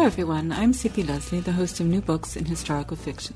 [0.00, 0.50] Hello, everyone.
[0.50, 1.02] I'm C.P.
[1.02, 3.34] Lesley, the host of New Books in Historical Fiction.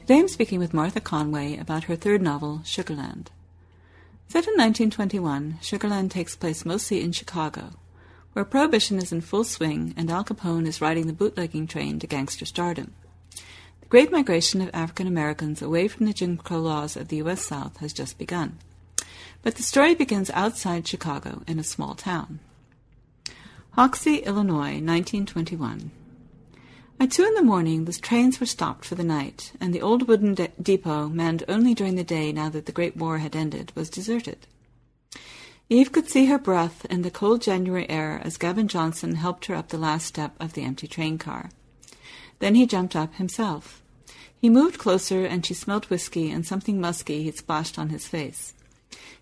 [0.00, 3.26] Today I'm speaking with Martha Conway about her third novel, Sugarland.
[4.26, 7.72] Set in 1921, Sugarland takes place mostly in Chicago,
[8.32, 12.06] where Prohibition is in full swing and Al Capone is riding the bootlegging train to
[12.06, 12.94] gangster stardom.
[13.82, 17.42] The great migration of African Americans away from the Jim Crow laws of the U.S.
[17.42, 18.56] South has just begun.
[19.42, 22.40] But the story begins outside Chicago in a small town.
[23.80, 25.90] Hoxie, Illinois, 1921.
[27.00, 30.06] At two in the morning, the trains were stopped for the night, and the old
[30.06, 33.72] wooden de- depot, manned only during the day now that the Great War had ended,
[33.74, 34.46] was deserted.
[35.70, 39.54] Eve could see her breath in the cold January air as Gavin Johnson helped her
[39.54, 41.48] up the last step of the empty train car.
[42.38, 43.80] Then he jumped up himself.
[44.38, 48.52] He moved closer, and she smelled whiskey and something musky he'd splashed on his face.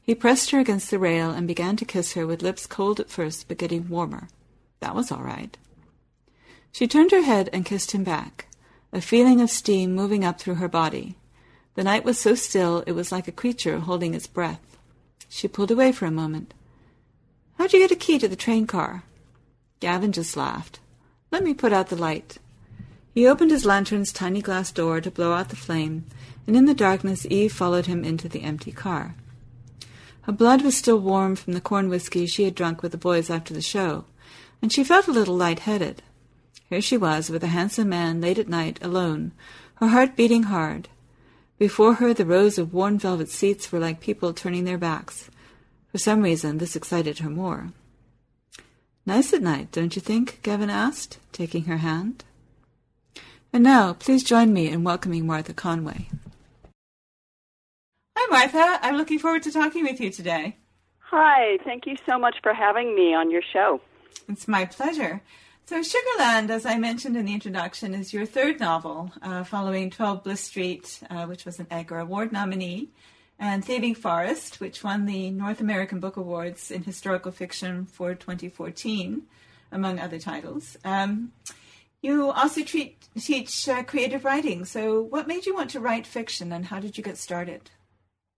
[0.02, 3.08] He pressed her against the rail and began to kiss her with lips cold at
[3.08, 4.26] first but getting warmer.
[4.80, 5.56] That was all right.
[6.72, 8.46] She turned her head and kissed him back,
[8.92, 11.16] a feeling of steam moving up through her body.
[11.74, 14.78] The night was so still it was like a creature holding its breath.
[15.28, 16.54] She pulled away for a moment.
[17.56, 19.02] How'd you get a key to the train car?
[19.80, 20.80] Gavin just laughed.
[21.30, 22.38] Let me put out the light.
[23.14, 26.04] He opened his lantern's tiny glass door to blow out the flame,
[26.46, 29.14] and in the darkness Eve followed him into the empty car.
[30.22, 33.28] Her blood was still warm from the corn whiskey she had drunk with the boys
[33.30, 34.04] after the show,
[34.60, 36.02] and she felt a little light-headed.
[36.68, 39.32] Here she was, with a handsome man late at night, alone,
[39.76, 40.88] her heart beating hard.
[41.58, 45.30] Before her the rows of worn velvet seats were like people turning their backs.
[45.90, 47.72] For some reason this excited her more.
[49.06, 50.40] Nice at night, don't you think?
[50.42, 52.24] Gavin asked, taking her hand.
[53.52, 56.08] And now, please join me in welcoming Martha Conway.
[58.16, 58.78] Hi, Martha.
[58.82, 60.56] I'm looking forward to talking with you today.
[60.98, 63.80] Hi, thank you so much for having me on your show.
[64.28, 65.22] It's my pleasure.
[65.66, 70.24] So, Sugarland, as I mentioned in the introduction, is your third novel, uh, following 12
[70.24, 72.88] Bliss Street, uh, which was an Edgar Award nominee,
[73.38, 79.24] and Thieving Forest, which won the North American Book Awards in Historical Fiction for 2014,
[79.70, 80.78] among other titles.
[80.84, 81.32] Um,
[82.00, 84.64] you also treat, teach uh, creative writing.
[84.64, 87.70] So, what made you want to write fiction, and how did you get started?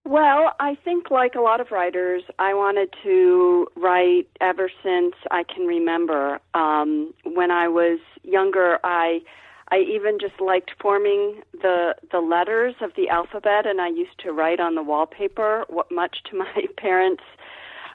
[0.04, 5.44] Well, I think, like a lot of writers, I wanted to write ever since I
[5.44, 6.40] can remember.
[6.54, 9.20] Um, when I was younger, I
[9.70, 14.32] I even just liked forming the the letters of the alphabet, and I used to
[14.32, 17.22] write on the wallpaper, much to my parents'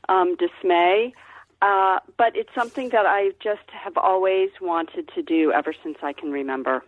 [0.07, 1.13] um, dismay.
[1.61, 6.13] Uh, but it's something that I just have always wanted to do ever since I
[6.13, 6.83] can remember.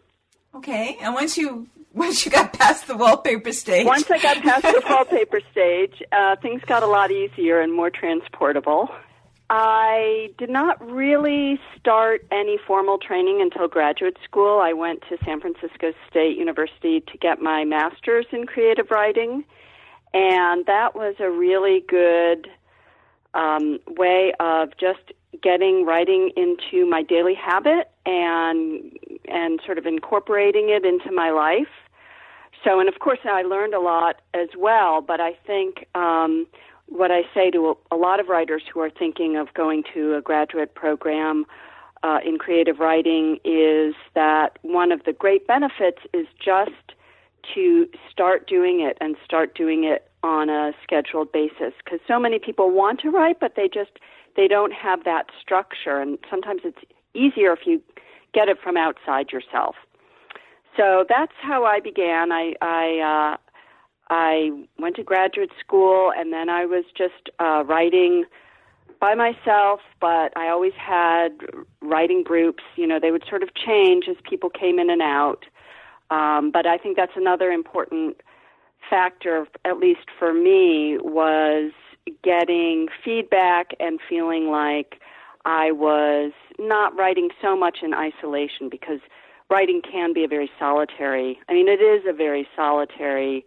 [0.57, 4.63] Okay, and once you once you got past the wallpaper stage, once I got past
[4.63, 8.89] the wallpaper stage, uh, things got a lot easier and more transportable.
[9.49, 14.59] I did not really start any formal training until graduate school.
[14.59, 19.45] I went to San Francisco State University to get my master's in creative writing,
[20.13, 22.49] and that was a really good
[23.35, 30.69] um, way of just getting writing into my daily habit and and sort of incorporating
[30.69, 31.67] it into my life.
[32.63, 35.01] So, and of course, I learned a lot as well.
[35.01, 36.47] But I think um,
[36.87, 40.15] what I say to a, a lot of writers who are thinking of going to
[40.15, 41.45] a graduate program
[42.03, 46.71] uh, in creative writing is that one of the great benefits is just
[47.53, 52.39] to start doing it and start doing it on a scheduled basis because so many
[52.39, 53.91] people want to write but they just
[54.37, 56.79] they don't have that structure and sometimes it's
[57.13, 57.81] easier if you
[58.33, 59.75] get it from outside yourself.
[60.77, 62.31] So that's how I began.
[62.31, 63.37] I I uh,
[64.09, 68.25] I went to graduate school, and then I was just uh, writing
[69.01, 69.79] by myself.
[69.99, 71.29] But I always had
[71.81, 72.63] writing groups.
[72.75, 75.45] You know, they would sort of change as people came in and out.
[76.11, 78.21] Um, but I think that's another important
[78.89, 81.73] factor, at least for me, was
[82.23, 85.01] getting feedback and feeling like
[85.45, 88.99] I was not writing so much in isolation because
[89.49, 93.45] writing can be a very solitary, I mean, it is a very solitary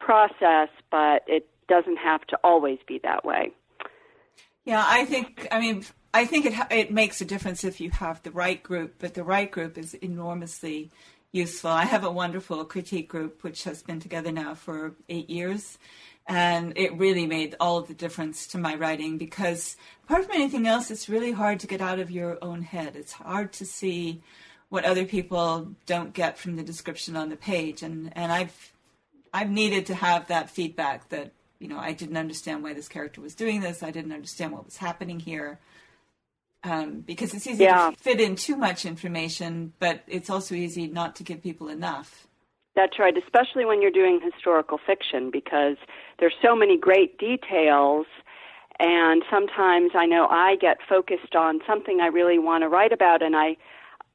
[0.00, 3.52] process, but it doesn't have to always be that way.
[4.64, 8.22] Yeah, I think, I mean, I think it it makes a difference if you have
[8.22, 10.90] the right group, but the right group is enormously
[11.38, 11.70] useful.
[11.70, 15.78] I have a wonderful critique group which has been together now for eight years,
[16.26, 20.90] and it really made all the difference to my writing because apart from anything else,
[20.90, 22.96] it's really hard to get out of your own head.
[22.96, 24.20] It's hard to see
[24.68, 28.72] what other people don't get from the description on the page, and and I've
[29.32, 33.20] I've needed to have that feedback that you know I didn't understand why this character
[33.20, 33.82] was doing this.
[33.82, 35.60] I didn't understand what was happening here
[36.64, 37.90] um, because it's easy yeah.
[37.90, 42.26] to fit in too much information, but it's also easy not to give people enough.
[42.74, 45.76] That's right, especially when you're doing historical fiction, because
[46.20, 48.06] there's so many great details,
[48.78, 53.20] and sometimes I know I get focused on something I really want to write about,
[53.22, 53.56] and I,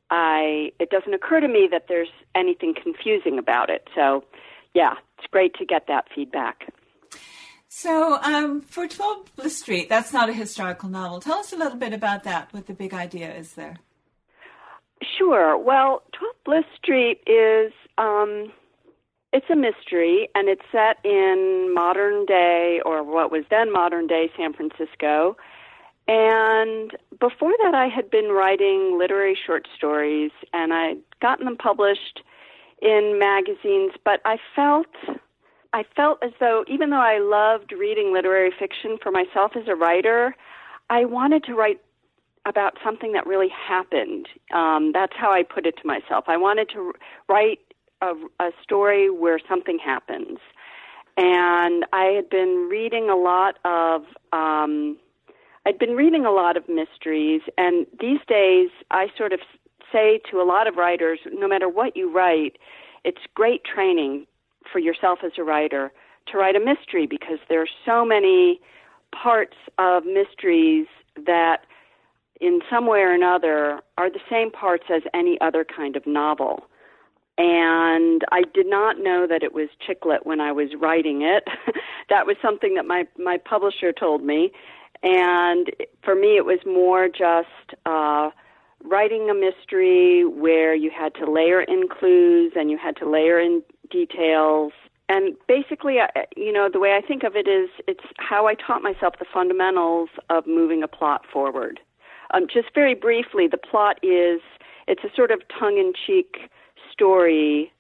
[0.10, 3.90] I, it doesn't occur to me that there's anything confusing about it.
[3.94, 4.24] So,
[4.74, 6.74] yeah, it's great to get that feedback.
[7.75, 11.19] So, um, for 12 Bliss Street, that's not a historical novel.
[11.19, 13.77] Tell us a little bit about that, what the big idea is there.
[15.17, 15.57] Sure.
[15.57, 18.53] Well, 12 Bliss Street is um,
[19.33, 24.31] it's a mystery, and it's set in modern day, or what was then modern day
[24.37, 25.35] San Francisco.
[26.07, 32.21] And before that, I had been writing literary short stories, and I'd gotten them published
[32.83, 34.85] in magazines, but I felt
[35.73, 39.75] I felt as though, even though I loved reading literary fiction for myself as a
[39.75, 40.35] writer,
[40.89, 41.81] I wanted to write
[42.45, 44.27] about something that really happened.
[44.53, 46.25] Um, that's how I put it to myself.
[46.27, 46.93] I wanted to
[47.27, 47.59] write
[48.01, 50.37] a, a story where something happens.
[51.17, 54.97] And I had been reading a lot of, um,
[55.65, 59.39] I'd been reading a lot of mysteries, and these days I sort of
[59.91, 62.57] say to a lot of writers, no matter what you write,
[63.03, 64.27] it's great training
[64.73, 65.93] for yourself as a writer
[66.27, 68.59] to write a mystery because there are so many
[69.13, 70.87] parts of mysteries
[71.25, 71.59] that
[72.41, 76.65] in some way or another are the same parts as any other kind of novel.
[77.37, 81.43] And I did not know that it was chick lit when I was writing it.
[82.09, 84.51] that was something that my, my publisher told me.
[85.01, 85.71] And
[86.03, 88.29] for me, it was more just uh,
[88.83, 93.39] writing a mystery where you had to layer in clues and you had to layer
[93.39, 93.63] in
[93.94, 94.74] details.
[95.07, 95.98] And basically,
[96.36, 99.25] you know, the way I think of it is it's how I taught myself the
[99.31, 101.80] fundamentals of moving a plot forward.
[102.34, 104.42] Um, just very briefly, the plot is
[104.88, 106.50] it's a sort of tongue in cheek
[106.92, 107.72] story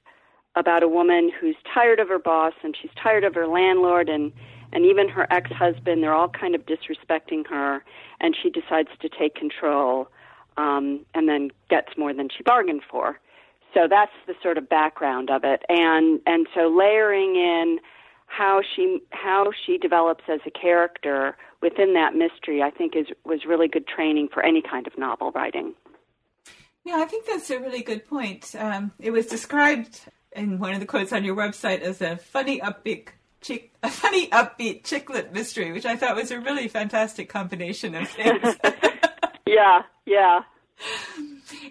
[0.55, 4.31] about a woman who's tired of her boss and she's tired of her landlord and
[4.71, 7.83] and even her ex-husband they're all kind of disrespecting her
[8.21, 10.07] and she decides to take control
[10.57, 13.19] um, and then gets more than she bargained for
[13.73, 15.63] so that's the sort of background of it.
[15.69, 17.79] And and so layering in
[18.33, 23.45] how she how she develops as a character within that mystery i think is was
[23.45, 25.73] really good training for any kind of novel writing.
[26.83, 28.55] Yeah i think that's a really good point.
[28.57, 30.01] Um, it was described
[30.35, 33.09] in one of the quotes on your website as a funny upbeat
[33.41, 37.95] chick, a funny upbeat chick lit mystery which i thought was a really fantastic combination
[37.95, 38.55] of things.
[39.45, 40.41] Yeah yeah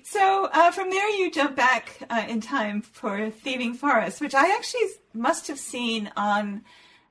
[0.03, 4.55] so uh, from there, you jump back uh, in time for Thieving Forest, which I
[4.55, 6.63] actually must have seen on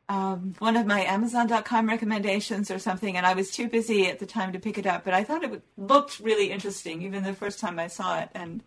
[0.10, 4.26] um, one of my Amazon.com recommendations or something, and I was too busy at the
[4.26, 5.06] time to pick it up.
[5.06, 8.30] But I thought it looked really interesting, even the first time I saw it.
[8.36, 8.62] And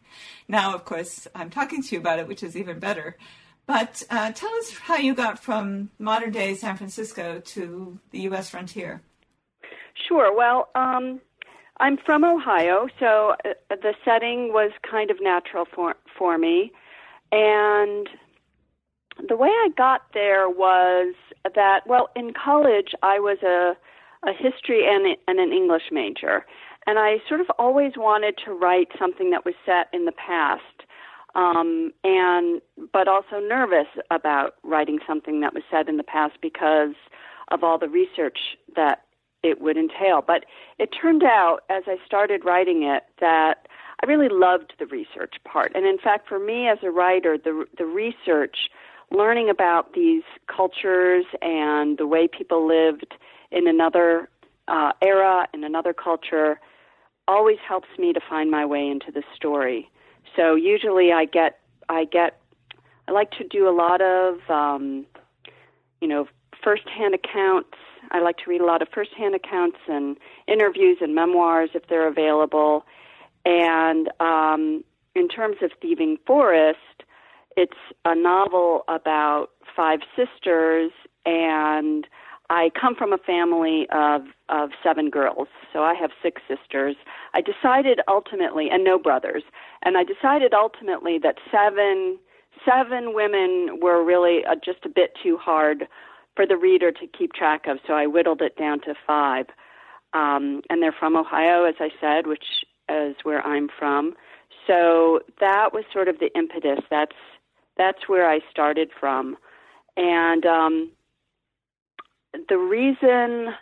[0.48, 3.18] now, of course, I'm talking to you about it, which is even better.
[3.66, 8.48] But uh, tell us how you got from modern day San Francisco to the U.S.
[8.50, 9.02] frontier.
[10.08, 10.34] Sure.
[10.34, 11.20] Well, um,
[11.80, 16.72] I'm from Ohio, so uh, the setting was kind of natural for for me,
[17.32, 18.08] and
[19.28, 21.14] the way I got there was
[21.54, 23.76] that well, in college I was a
[24.26, 26.46] a history and, and an English major,
[26.86, 30.84] and I sort of always wanted to write something that was set in the past,
[31.34, 32.62] um, and
[32.92, 36.94] but also nervous about writing something that was set in the past because
[37.48, 38.38] of all the research
[38.74, 39.03] that
[39.44, 40.24] it would entail.
[40.26, 40.46] But
[40.78, 43.68] it turned out, as I started writing it, that
[44.02, 45.72] I really loved the research part.
[45.74, 48.70] And in fact, for me as a writer, the the research,
[49.10, 53.14] learning about these cultures and the way people lived
[53.52, 54.28] in another
[54.66, 56.58] uh, era, in another culture,
[57.28, 59.88] always helps me to find my way into the story.
[60.34, 62.40] So usually, I get I get
[63.06, 65.06] I like to do a lot of um,
[66.00, 66.26] you know
[66.62, 67.76] firsthand accounts
[68.14, 70.16] I like to read a lot of firsthand accounts and
[70.46, 72.86] interviews and memoirs if they're available.
[73.44, 74.84] And um,
[75.16, 76.78] in terms of Thieving Forest,
[77.56, 80.92] it's a novel about five sisters,
[81.26, 82.06] and
[82.50, 86.94] I come from a family of of seven girls, so I have six sisters.
[87.32, 89.42] I decided ultimately, and no brothers,
[89.82, 92.18] and I decided ultimately that seven
[92.64, 95.88] seven women were really uh, just a bit too hard
[96.36, 99.46] for the reader to keep track of, so I whittled it down to five.
[100.12, 102.44] Um, and they're from Ohio, as I said, which
[102.88, 104.14] is where I'm from.
[104.66, 106.84] So that was sort of the impetus.
[106.90, 107.16] That's
[107.76, 109.36] that's where I started from,
[109.96, 110.90] and um,
[112.48, 113.54] the reason.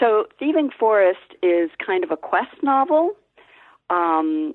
[0.00, 3.12] So, Thieving Forest is kind of a quest novel.
[3.90, 4.54] Um,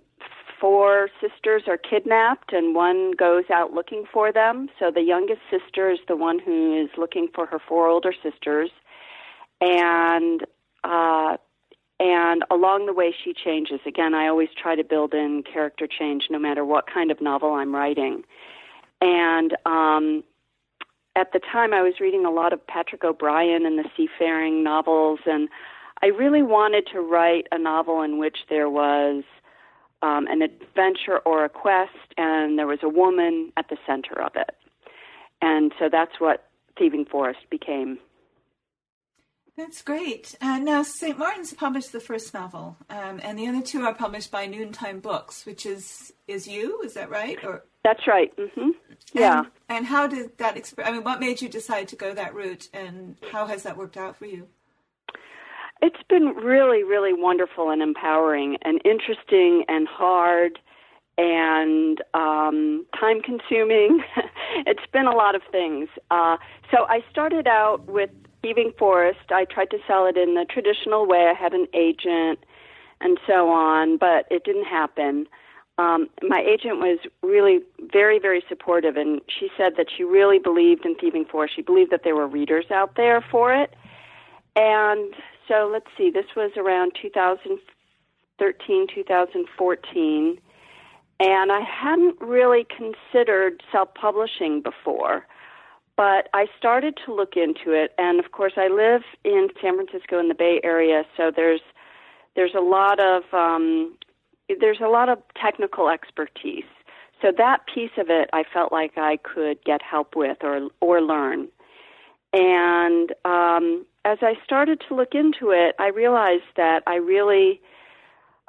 [0.63, 4.69] four sisters are kidnapped, and one goes out looking for them.
[4.79, 8.69] So, the youngest sister is the one who is looking for her four older sisters,
[9.59, 10.45] and
[10.85, 11.35] uh,
[11.99, 13.81] and along the way she changes.
[13.85, 17.51] Again, I always try to build in character change, no matter what kind of novel
[17.51, 18.23] I'm writing.
[19.01, 20.23] And um,
[21.17, 25.19] at the time I was reading a lot of Patrick O'Brian and the seafaring novels,
[25.25, 25.49] and
[26.01, 29.25] I really wanted to write a novel in which there was
[30.03, 34.33] um, an adventure or a quest, and there was a woman at the center of
[34.35, 34.55] it.
[35.41, 37.97] And so that's what Thieving Forest became.
[39.55, 40.35] That's great.
[40.41, 41.17] Uh, now, St.
[41.17, 45.45] Martin's published the first novel, um, and the other two are published by Noontime Books,
[45.45, 46.81] which is is you.
[46.81, 47.37] Is that right?
[47.43, 48.35] Or that's right.
[48.35, 48.71] Mm-hmm.
[49.13, 49.39] Yeah.
[49.39, 50.55] And, and, how did that?
[50.55, 53.77] Exp- I mean, what made you decide to go that route, and how has that
[53.77, 54.47] worked out for you?
[55.81, 60.59] It's been really, really wonderful and empowering, and interesting and hard,
[61.17, 64.03] and um, time consuming.
[64.65, 65.89] it's been a lot of things.
[66.09, 66.37] Uh,
[66.71, 68.09] so I started out with
[68.41, 69.31] Thieving Forest.
[69.31, 71.29] I tried to sell it in the traditional way.
[71.29, 72.39] I had an agent
[73.01, 75.27] and so on, but it didn't happen
[75.77, 77.59] um, my agent was really
[77.91, 81.55] very, very supportive, and she said that she really believed in Thieving Forest.
[81.55, 83.73] She believed that there were readers out there for it.
[84.55, 85.15] And
[85.47, 90.37] so let's see, this was around 2013, 2014,
[91.19, 95.25] and I hadn't really considered self publishing before.
[95.95, 100.19] But I started to look into it, and of course, I live in San Francisco
[100.19, 101.61] in the Bay Area, so there's
[102.35, 103.95] there's a lot of um,
[104.59, 106.65] there's a lot of technical expertise.
[107.21, 111.01] So that piece of it, I felt like I could get help with or or
[111.01, 111.47] learn.
[112.33, 117.61] And um, as I started to look into it, I realized that I really,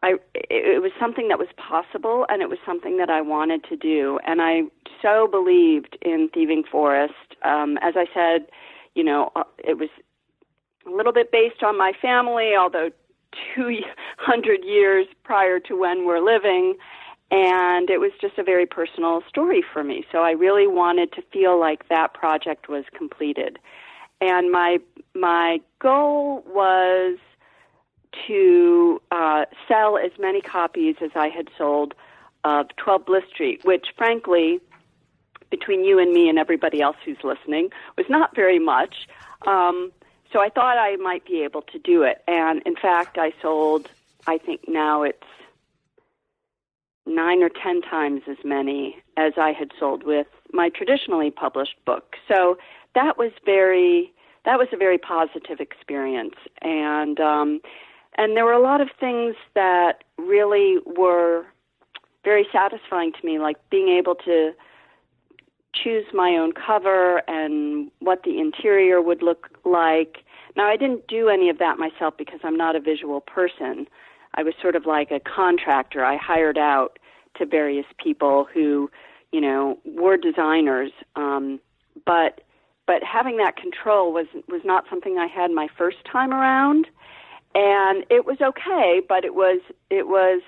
[0.03, 3.77] I it was something that was possible, and it was something that I wanted to
[3.77, 4.19] do.
[4.27, 4.63] And I
[5.01, 7.37] so believed in Thieving Forest.
[7.43, 8.49] Um, as I said,
[8.95, 9.91] you know, uh, it was
[10.87, 12.91] a little bit based on my family, although
[13.55, 16.77] 200 years prior to when we're living.
[17.31, 20.05] And it was just a very personal story for me.
[20.13, 23.59] So I really wanted to feel like that project was completed.
[24.25, 24.79] And my,
[25.15, 27.19] my goal was
[28.27, 31.95] to uh, sell as many copies as I had sold
[32.43, 34.61] of 12 Bliss Street, which frankly,
[35.51, 39.09] between you and me and everybody else who's listening, was not very much.
[39.47, 39.93] Um,
[40.33, 42.23] so I thought I might be able to do it.
[42.27, 43.91] And in fact, I sold,
[44.27, 45.23] I think now it's
[47.07, 52.17] nine or ten times as many as I had sold with my traditionally published book.
[52.27, 52.57] So
[52.95, 54.14] that was very,
[54.45, 56.35] that was a very positive experience.
[56.63, 57.61] And, um,
[58.17, 61.47] and there were a lot of things that really were
[62.25, 64.53] very satisfying to me, like being able to
[65.75, 70.19] choose my own cover and what the interior would look like.
[70.57, 73.89] Now, I didn't do any of that myself because I'm not a visual person.
[74.35, 76.05] I was sort of like a contractor.
[76.05, 76.99] I hired out
[77.37, 78.91] to various people who,
[79.33, 80.93] you know, were designers.
[81.17, 81.61] Um,
[82.07, 82.43] but
[82.87, 86.87] but having that control was was not something I had my first time around,
[87.55, 89.01] and it was okay.
[89.07, 89.61] But it was
[89.91, 90.43] it was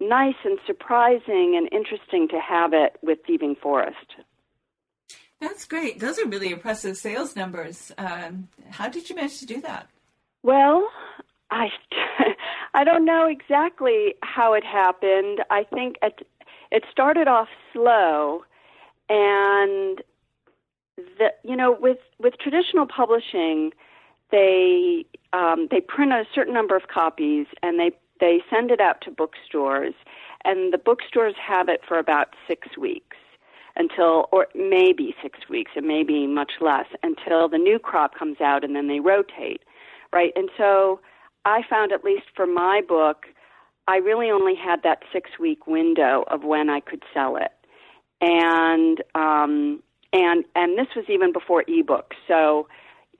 [0.00, 4.14] nice and surprising and interesting to have it with Thieving Forest.
[5.40, 6.00] That's great.
[6.00, 7.92] Those are really impressive sales numbers.
[7.96, 9.88] Um, how did you manage to do that?
[10.42, 10.88] Well,
[11.50, 11.68] I
[12.74, 15.40] I don't know exactly how it happened.
[15.50, 16.26] I think it
[16.70, 18.44] it started off slow,
[19.08, 20.02] and
[21.44, 23.72] you know with with traditional publishing,
[24.30, 29.00] they um, they print a certain number of copies and they they send it out
[29.02, 29.94] to bookstores,
[30.44, 33.16] and the bookstores have it for about six weeks
[33.76, 38.40] until, or maybe six weeks, it may be much less, until the new crop comes
[38.40, 39.62] out and then they rotate,
[40.12, 40.32] right?
[40.36, 41.00] And so
[41.44, 43.26] I found, at least for my book,
[43.88, 47.52] I really only had that six week window of when I could sell it.
[48.20, 52.16] And, um, and, and this was even before ebooks.
[52.26, 52.68] So,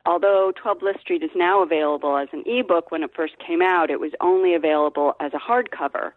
[0.06, 3.90] although 12 Bliss Street is now available as an ebook, when it first came out,
[3.90, 6.12] it was only available as a hardcover.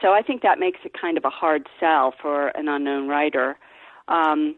[0.00, 3.58] So I think that makes it kind of a hard sell for an unknown writer.
[4.06, 4.56] Um,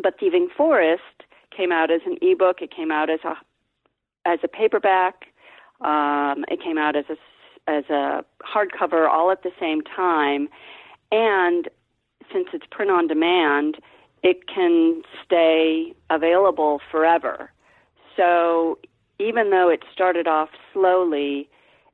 [0.00, 1.02] but Thieving Forest
[1.56, 2.62] came out as an ebook.
[2.62, 3.34] It came out as a
[4.26, 5.26] as a paperback.
[5.80, 7.16] Um, it came out as a
[7.70, 10.48] as a hardcover all at the same time,
[11.10, 11.68] and
[12.32, 13.76] since it's print on demand,
[14.24, 17.52] it can stay available forever.
[18.16, 18.78] So
[19.20, 21.48] even though it started off slowly,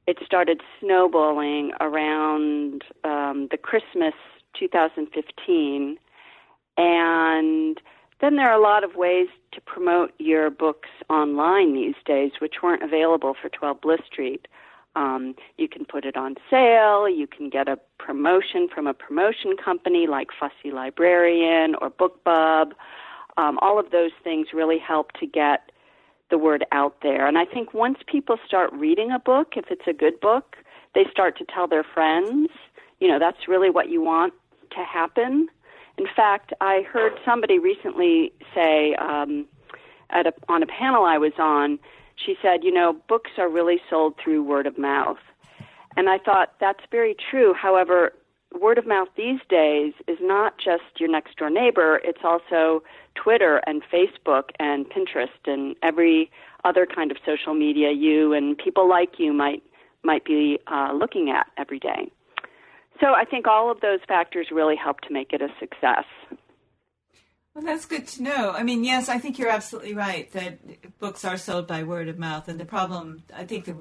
[0.06, 4.14] it started snowballing around um, the Christmas
[4.58, 5.99] 2015,
[6.76, 7.80] and
[8.20, 12.56] then there are a lot of ways to promote your books online these days, which
[12.62, 14.46] weren't available for 12 Bliss Street.
[14.97, 17.09] Um, you can put it on sale.
[17.09, 22.73] You can get a promotion from a promotion company like Fussy Librarian or BookBub.
[23.37, 25.70] Um, all of those things really help to get
[26.30, 27.26] the word out there.
[27.26, 30.56] And I think once people start reading a book, if it's a good book,
[30.94, 32.49] they start to tell their friends.
[33.00, 34.32] You know, that's really what you want
[34.73, 35.49] to happen.
[35.99, 39.47] In fact, I heard somebody recently say um,
[40.11, 41.78] at a, on a panel I was on,
[42.25, 45.19] she said, you know, books are really sold through word of mouth.
[45.97, 47.55] And I thought that's very true.
[47.55, 48.12] However,
[48.59, 52.83] word of mouth these days is not just your next door neighbor, it's also
[53.15, 56.31] Twitter and Facebook and Pinterest and every
[56.65, 59.62] other kind of social media you and people like you might
[60.03, 62.11] might be uh, looking at every day.
[63.00, 66.05] So I think all of those factors really help to make it a success.
[67.54, 68.52] Well, that's good to know.
[68.52, 72.19] I mean, yes, I think you're absolutely right that books are sold by word of
[72.19, 73.76] mouth, and the problem, I think the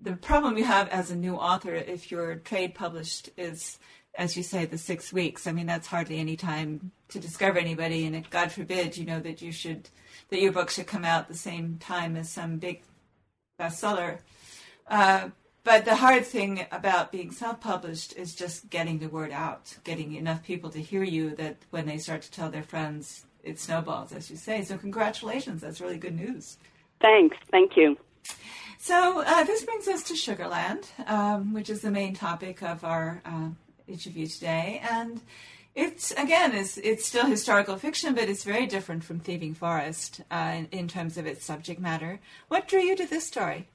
[0.00, 3.78] the problem you have as a new author, if you're trade published, is
[4.16, 5.46] as you say, the six weeks.
[5.46, 9.42] I mean, that's hardly any time to discover anybody, and God forbid, you know, that
[9.42, 9.88] you should
[10.30, 12.82] that your book should come out the same time as some big
[13.60, 14.18] bestseller.
[14.88, 15.30] Uh,
[15.64, 20.44] but the hard thing about being self-published is just getting the word out, getting enough
[20.44, 24.30] people to hear you that when they start to tell their friends, it snowballs, as
[24.30, 24.62] you say.
[24.62, 26.58] So congratulations, that's really good news.
[27.00, 27.96] Thanks, thank you.
[28.78, 33.22] So uh, this brings us to Sugarland, um, which is the main topic of our
[33.24, 33.48] uh,
[33.86, 35.20] interview today, and
[35.74, 40.52] it's again, it's it's still historical fiction, but it's very different from Thieving Forest uh,
[40.56, 42.20] in, in terms of its subject matter.
[42.48, 43.68] What drew you to this story?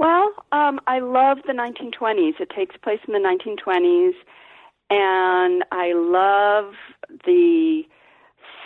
[0.00, 2.40] Well, um, I love the 1920s.
[2.40, 4.14] It takes place in the 1920s,
[4.88, 6.72] and I love
[7.26, 7.82] the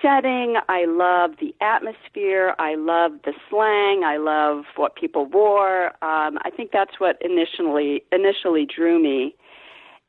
[0.00, 0.58] setting.
[0.68, 2.54] I love the atmosphere.
[2.60, 4.04] I love the slang.
[4.04, 5.86] I love what people wore.
[6.04, 9.34] Um, I think that's what initially initially drew me,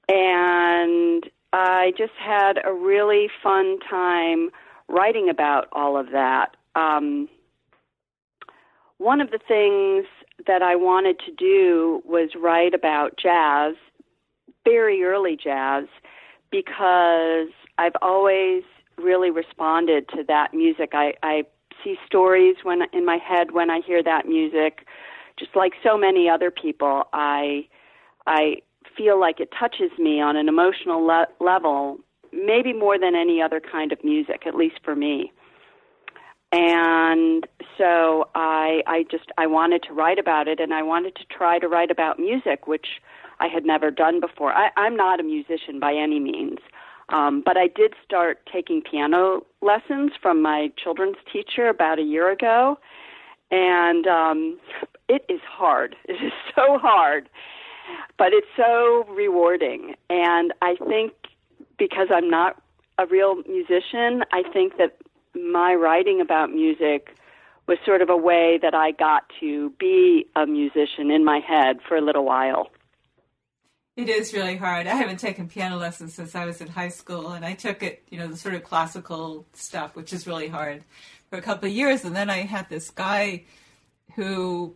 [0.07, 4.51] and I just had a really fun time
[4.87, 6.55] writing about all of that.
[6.75, 7.29] Um,
[8.97, 10.05] one of the things
[10.47, 13.75] that I wanted to do was write about jazz,
[14.63, 15.85] very early jazz,
[16.51, 18.63] because I've always
[18.97, 20.91] really responded to that music.
[20.93, 21.43] I, I
[21.83, 24.87] see stories when in my head when I hear that music,
[25.37, 27.03] just like so many other people.
[27.11, 27.67] I
[28.25, 28.57] I
[28.95, 31.97] feel like it touches me on an emotional le- level,
[32.31, 35.33] maybe more than any other kind of music, at least for me
[36.51, 41.25] and so I I just I wanted to write about it and I wanted to
[41.25, 43.01] try to write about music which
[43.39, 44.53] I had never done before.
[44.53, 46.59] I, I'm not a musician by any means.
[47.09, 52.31] Um, but I did start taking piano lessons from my children's teacher about a year
[52.31, 52.79] ago,
[53.51, 54.57] and um,
[55.07, 55.95] it is hard.
[56.07, 57.29] It is so hard,
[58.17, 59.95] but it's so rewarding.
[60.09, 61.13] And I think
[61.77, 62.59] because I'm not
[62.97, 64.97] a real musician, I think that
[65.35, 67.15] my writing about music
[67.67, 71.79] was sort of a way that I got to be a musician in my head
[71.87, 72.69] for a little while.
[73.95, 74.87] It is really hard.
[74.87, 78.03] I haven't taken piano lessons since I was in high school, and I took it,
[78.09, 80.83] you know, the sort of classical stuff, which is really hard,
[81.29, 82.03] for a couple of years.
[82.03, 83.45] And then I had this guy
[84.15, 84.75] who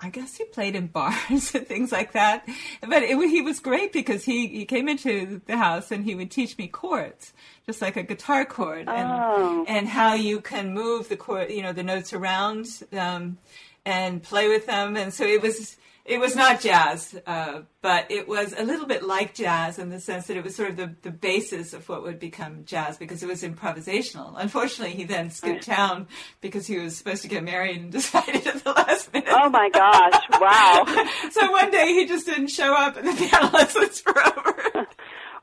[0.00, 2.48] I guess he played in bars and things like that.
[2.86, 6.30] But it, he was great because he, he came into the house and he would
[6.30, 7.32] teach me chords,
[7.66, 9.64] just like a guitar chord, and oh.
[9.66, 13.38] and how you can move the chord, you know, the notes around um,
[13.84, 14.96] and play with them.
[14.96, 15.76] And so it was
[16.08, 20.00] it was not jazz, uh, but it was a little bit like jazz in the
[20.00, 23.22] sense that it was sort of the, the basis of what would become jazz because
[23.22, 24.32] it was improvisational.
[24.36, 26.08] Unfortunately, he then skipped town
[26.40, 29.28] because he was supposed to get married and decided at the last minute.
[29.30, 30.22] Oh my gosh!
[30.40, 31.06] Wow.
[31.30, 34.86] so one day he just didn't show up, and the piano lessons were over.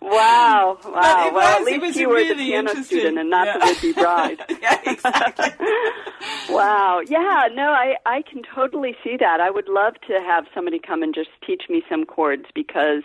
[0.01, 0.77] Wow!
[0.83, 1.27] Wow!
[1.27, 3.57] It well, was, at least was you were really the piano student and not yeah.
[3.57, 4.37] the would-be bride.
[4.61, 5.49] yeah, exactly.
[6.49, 7.01] wow.
[7.07, 9.39] Yeah, no, I, I can totally see that.
[9.39, 13.03] I would love to have somebody come and just teach me some chords because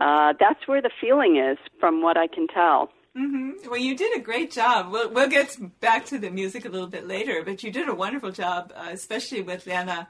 [0.00, 2.90] uh, that's where the feeling is, from what I can tell.
[3.16, 3.70] Mm-hmm.
[3.70, 4.92] Well, you did a great job.
[4.92, 7.94] We'll, we'll get back to the music a little bit later, but you did a
[7.94, 10.08] wonderful job, uh, especially with Lena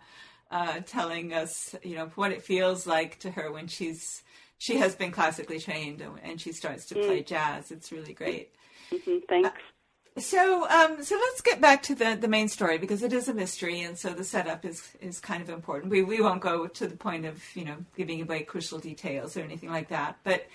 [0.51, 4.23] uh, telling us, you know, what it feels like to her when she's
[4.59, 7.27] she has been classically trained and she starts to play mm.
[7.27, 7.71] jazz.
[7.71, 8.53] It's really great.
[8.92, 9.18] Mm-hmm.
[9.29, 9.49] Thanks.
[9.49, 13.29] Uh, so, um, so let's get back to the, the main story because it is
[13.29, 15.92] a mystery, and so the setup is is kind of important.
[15.92, 19.40] We we won't go to the point of you know giving away crucial details or
[19.40, 20.47] anything like that, but.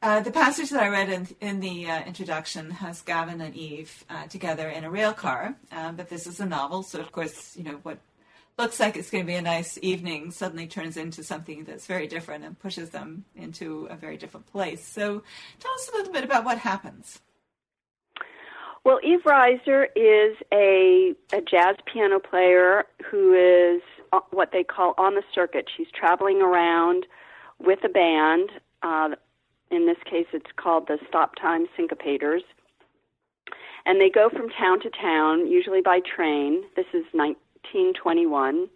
[0.00, 4.04] Uh, the passage that I read in, in the uh, introduction has Gavin and Eve
[4.08, 7.56] uh, together in a rail car, um, but this is a novel, so of course,
[7.56, 7.98] you know what
[8.58, 12.06] looks like it's going to be a nice evening suddenly turns into something that's very
[12.06, 14.86] different and pushes them into a very different place.
[14.86, 15.22] So
[15.60, 17.20] tell us a little bit about what happens.
[18.84, 24.94] Well, Eve Reiser is a, a jazz piano player who is uh, what they call
[24.96, 25.66] on the circuit.
[25.76, 27.06] She's traveling around
[27.58, 28.50] with a band.
[28.82, 29.10] Uh,
[29.70, 32.40] in this case, it's called the Stop Time Syncopators.
[33.84, 36.62] And they go from town to town, usually by train.
[36.76, 37.04] This is
[37.72, 38.68] 1921,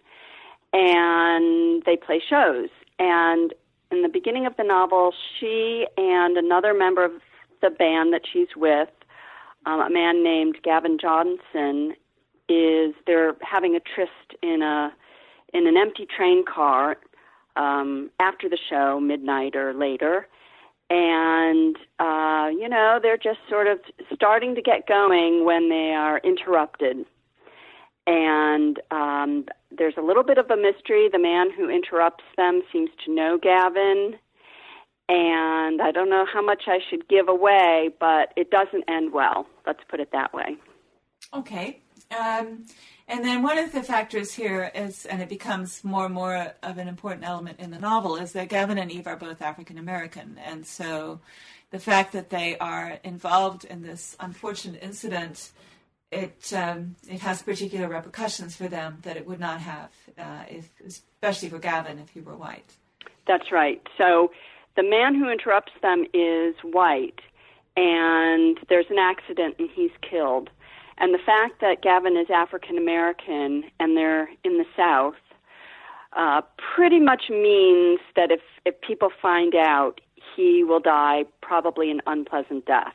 [0.73, 2.69] and they play shows.
[2.99, 3.53] And
[3.91, 7.13] in the beginning of the novel, she and another member of
[7.61, 8.89] the band that she's with,
[9.67, 11.95] um, a man named Gavin Johnson,
[12.49, 14.93] is they're having a tryst in a
[15.55, 16.97] in an empty train car
[17.57, 20.27] um, after the show, midnight or later.
[20.89, 23.79] And, uh, you know, they're just sort of
[24.15, 27.07] starting to get going when they are interrupted
[28.07, 31.09] and um, there's a little bit of a mystery.
[31.11, 34.15] The man who interrupts them seems to know Gavin,
[35.09, 39.47] and I don't know how much I should give away, but it doesn't end well.
[39.67, 40.57] Let's put it that way.
[41.35, 41.81] Okay.
[42.11, 42.67] Um,
[43.09, 46.79] and then one of the factors here is, and it becomes more and more of
[46.79, 50.39] an important element in the novel, is that Gavin and Eve are both African American.
[50.45, 51.21] And so
[51.71, 55.51] the fact that they are involved in this unfortunate incident
[56.13, 60.71] it um, it has particular repercussions for them that it would not have uh, if,
[60.87, 62.77] especially for Gavin if he were white.
[63.27, 63.81] That's right.
[63.97, 64.31] So
[64.77, 67.21] the man who interrupts them is white,
[67.77, 70.51] and there's an accident and he's killed.
[70.99, 75.15] And the fact that Gavin is African American and they're in the South
[76.13, 76.43] uh,
[76.77, 80.01] pretty much means that if if people find out,
[80.37, 82.95] he will die probably an unpleasant death.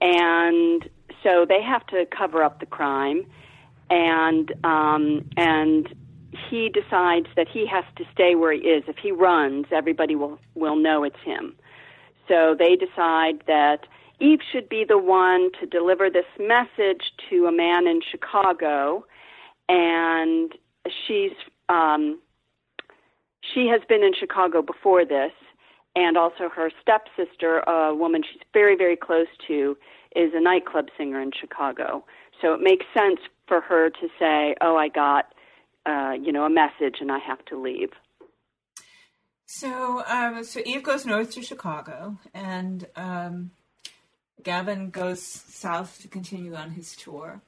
[0.00, 0.88] And
[1.22, 3.26] so they have to cover up the crime,
[3.90, 5.94] and um, and
[6.50, 8.84] he decides that he has to stay where he is.
[8.86, 11.56] If he runs, everybody will will know it's him.
[12.28, 13.86] So they decide that
[14.20, 19.04] Eve should be the one to deliver this message to a man in Chicago,
[19.68, 20.52] and
[21.06, 21.32] she's
[21.68, 22.18] um,
[23.54, 25.32] she has been in Chicago before this,
[25.94, 29.76] and also her stepsister, a woman she's very very close to,
[30.14, 32.04] is a nightclub singer in Chicago.
[32.40, 35.32] So it makes sense for her to say, "Oh, I got,
[35.86, 37.90] uh, you know, a message, and I have to leave."
[39.46, 43.52] So, um, so Eve goes north to Chicago, and um,
[44.42, 47.40] Gavin goes south to continue on his tour.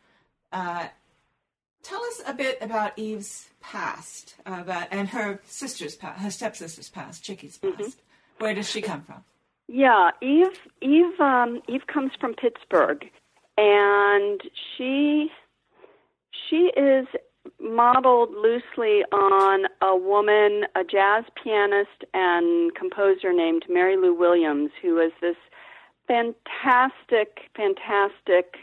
[0.53, 0.89] Uh,
[1.83, 6.89] tell us a bit about Eve's past, uh, about and her sister's past, her stepsister's
[6.89, 7.79] past, Chickie's past.
[7.79, 8.45] Mm-hmm.
[8.45, 9.25] Where does she come from?
[9.69, 13.05] Yeah, Eve Eve um, Eve comes from Pittsburgh,
[13.59, 14.41] and
[14.77, 15.31] she
[16.49, 17.07] she is
[17.61, 24.99] modeled loosely on a woman, a jazz pianist and composer named Mary Lou Williams, who
[25.01, 25.37] is this
[26.07, 28.57] fantastic, fantastic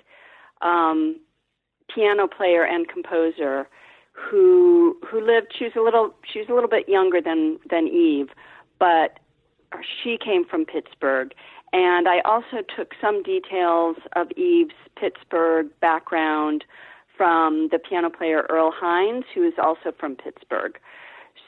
[0.62, 1.20] um,
[1.94, 3.68] piano player and composer
[4.12, 5.54] who who lived.
[5.58, 8.30] She was a little she was a little bit younger than than Eve,
[8.80, 9.20] but
[9.84, 11.34] she came from Pittsburgh.
[11.74, 16.64] And I also took some details of Eve's Pittsburgh background
[17.18, 20.78] from the piano player Earl Hines, who is also from Pittsburgh.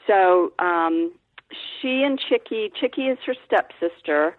[0.06, 1.12] So um,
[1.50, 4.36] she and Chickie, Chickie is her stepsister.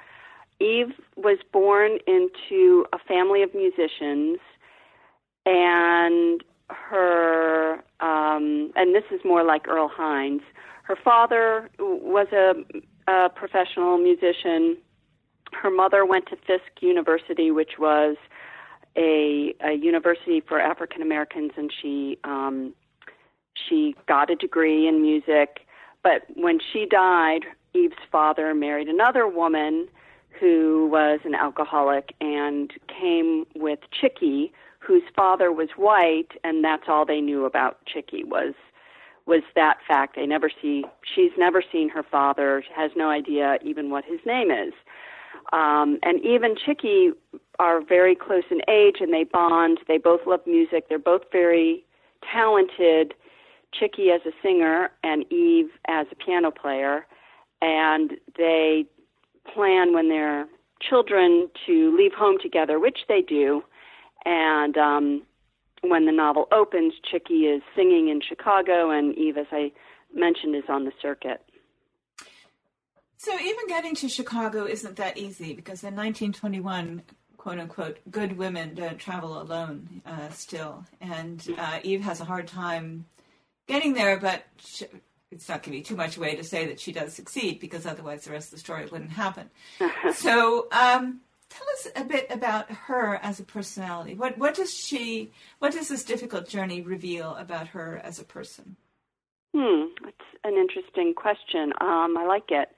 [0.59, 4.39] Eve was born into a family of musicians,
[5.45, 10.41] and her, um, and this is more like Earl Hines.
[10.83, 12.53] Her father was a
[13.09, 14.77] a professional musician.
[15.51, 18.17] Her mother went to Fisk University, which was
[18.95, 22.73] a, a university for African Americans, and she um,
[23.67, 25.61] she got a degree in music.
[26.03, 27.41] But when she died,
[27.73, 29.87] Eve's father married another woman
[30.39, 37.05] who was an alcoholic and came with Chickie, whose father was white, and that's all
[37.05, 38.53] they knew about Chicky was
[39.25, 40.15] was that fact.
[40.15, 44.51] They never see she's never seen her father, has no idea even what his name
[44.51, 44.73] is.
[45.51, 47.11] Um, and even Chicky
[47.59, 49.79] are very close in age and they bond.
[49.87, 50.89] They both love music.
[50.89, 51.83] They're both very
[52.31, 53.13] talented.
[53.71, 57.05] Chicky as a singer and Eve as a piano player.
[57.61, 58.85] And they
[59.53, 60.47] plan when they're
[60.81, 63.63] children to leave home together, which they do.
[64.25, 65.21] And um,
[65.81, 69.71] when the novel opens, Chicky is singing in Chicago, and Eve, as I
[70.13, 71.41] mentioned, is on the circuit.
[73.17, 77.03] So even getting to Chicago isn't that easy because in 1921,
[77.35, 80.85] quote unquote, good women don't travel alone uh, still.
[81.01, 83.05] And uh, Eve has a hard time
[83.67, 84.85] getting there, but she,
[85.31, 87.85] it's not going to be too much away to say that she does succeed because
[87.85, 89.49] otherwise the rest of the story wouldn't happen.
[90.13, 94.15] so, um, tell us a bit about her as a personality.
[94.15, 98.75] What what does she what does this difficult journey reveal about her as a person?
[99.55, 101.73] Hmm, that's an interesting question.
[101.81, 102.69] Um, I like it.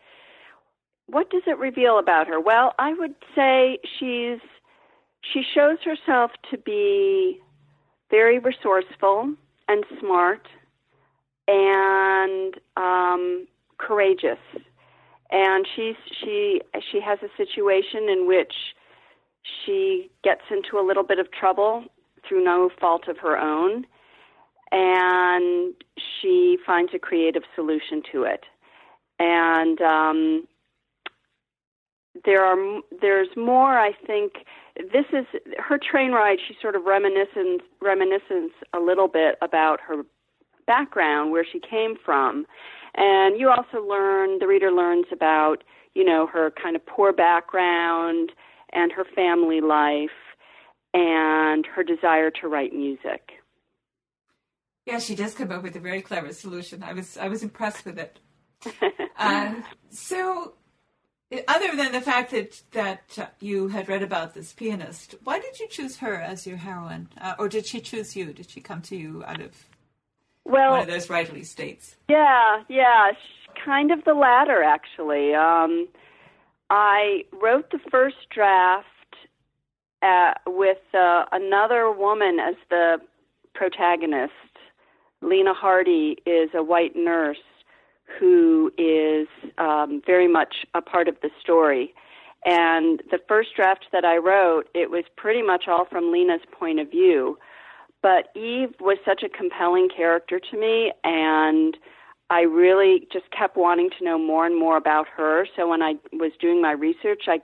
[1.07, 2.39] What does it reveal about her?
[2.39, 4.39] Well, I would say she's
[5.21, 7.39] she shows herself to be
[8.09, 9.33] very resourceful
[9.67, 10.47] and smart
[11.47, 14.39] and um, courageous
[15.31, 18.53] and she's she she has a situation in which
[19.65, 21.85] she gets into a little bit of trouble
[22.27, 23.85] through no fault of her own.
[24.71, 25.73] And
[26.21, 28.45] she finds a creative solution to it.
[29.19, 30.47] And um,
[32.25, 34.33] there are there's more i think
[34.75, 35.25] this is
[35.57, 40.03] her train ride she sort of reminiscence reminiscence a little bit about her
[40.67, 42.45] background where she came from
[42.95, 48.31] and you also learn, the reader learns about, you know, her kind of poor background
[48.73, 50.09] and her family life
[50.93, 53.31] and her desire to write music.
[54.85, 56.83] Yeah, she does come up with a very clever solution.
[56.83, 58.19] I was I was impressed with it.
[59.17, 59.55] uh,
[59.89, 60.55] so,
[61.47, 65.67] other than the fact that that you had read about this pianist, why did you
[65.67, 68.33] choose her as your heroine, uh, or did she choose you?
[68.33, 69.65] Did she come to you out of
[70.45, 71.95] well, one of those writerly states.
[72.09, 73.11] Yeah, yeah,
[73.63, 75.33] kind of the latter, actually.
[75.33, 75.87] Um,
[76.69, 78.87] I wrote the first draft
[80.01, 82.97] uh, with uh, another woman as the
[83.53, 84.33] protagonist.
[85.21, 87.37] Lena Hardy is a white nurse
[88.19, 89.27] who is
[89.57, 91.93] um, very much a part of the story.
[92.45, 96.79] And the first draft that I wrote, it was pretty much all from Lena's point
[96.79, 97.37] of view.
[98.01, 101.77] But Eve was such a compelling character to me, and
[102.29, 105.45] I really just kept wanting to know more and more about her.
[105.55, 107.41] So when I was doing my research, I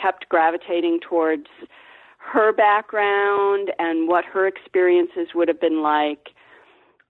[0.00, 1.46] kept gravitating towards
[2.18, 6.28] her background and what her experiences would have been like.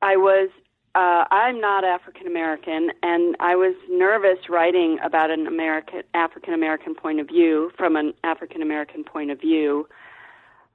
[0.01, 0.49] I was
[0.95, 6.95] uh, I'm not African American, and I was nervous writing about an American African American
[6.95, 9.89] point of view from an African American point of view.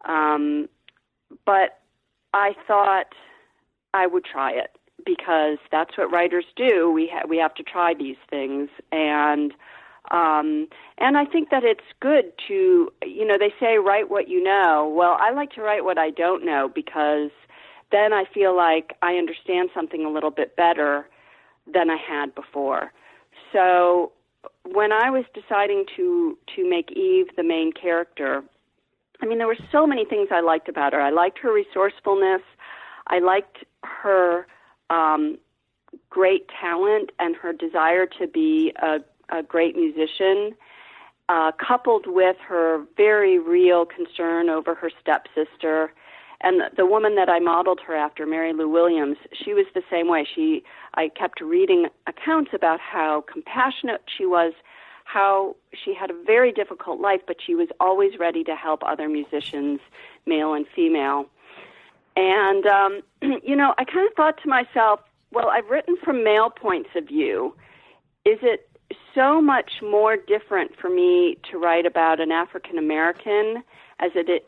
[0.06, 0.70] Um,
[1.46, 1.82] but
[2.38, 3.14] I thought
[3.96, 6.92] I would try it because that's what writers do.
[6.92, 9.54] We ha- we have to try these things, and
[10.12, 10.68] um,
[11.00, 14.94] and I think that it's good to you know they say write what you know.
[14.96, 17.32] Well, I like to write what I don't know because
[17.92, 21.08] then I feel like I understand something a little bit better
[21.74, 22.94] than I had before.
[23.52, 24.12] So
[24.64, 28.44] when I was deciding to to make Eve the main character,
[29.22, 31.02] I mean, there were so many things I liked about her.
[31.02, 32.42] I liked her resourcefulness.
[33.08, 34.46] I liked her
[34.90, 35.38] um,
[36.10, 39.00] great talent and her desire to be a,
[39.30, 40.56] a great musician,
[41.30, 45.92] uh, coupled with her very real concern over her stepsister.
[46.42, 49.82] And the, the woman that I modeled her after, Mary Lou Williams, she was the
[49.90, 50.28] same way.
[50.36, 54.54] She, I kept reading accounts about how compassionate she was
[55.08, 59.08] how she had a very difficult life, but she was always ready to help other
[59.08, 59.80] musicians,
[60.26, 61.26] male and female.
[62.18, 63.02] And, um,
[63.44, 65.00] you know, I kind of thought to myself,
[65.32, 67.56] well, I've written from male points of view.
[68.26, 68.70] Is it
[69.16, 73.64] so much more different for me to write about an African American
[74.00, 74.42] as it is,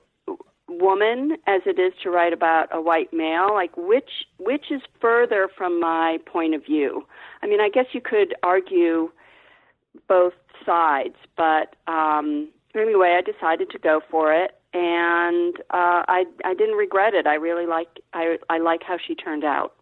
[0.67, 5.49] woman as it is to write about a white male like which which is further
[5.57, 7.03] from my point of view
[7.41, 9.09] i mean i guess you could argue
[10.07, 10.33] both
[10.65, 11.15] sides.
[11.35, 17.13] But um, anyway, I decided to go for it, and uh, I I didn't regret
[17.13, 17.27] it.
[17.27, 19.73] I really like I I like how she turned out.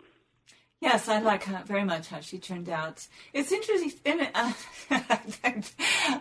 [0.79, 3.07] Yes, I like her very much how she turned out.
[3.33, 4.27] It's interesting.
[4.35, 4.53] Uh,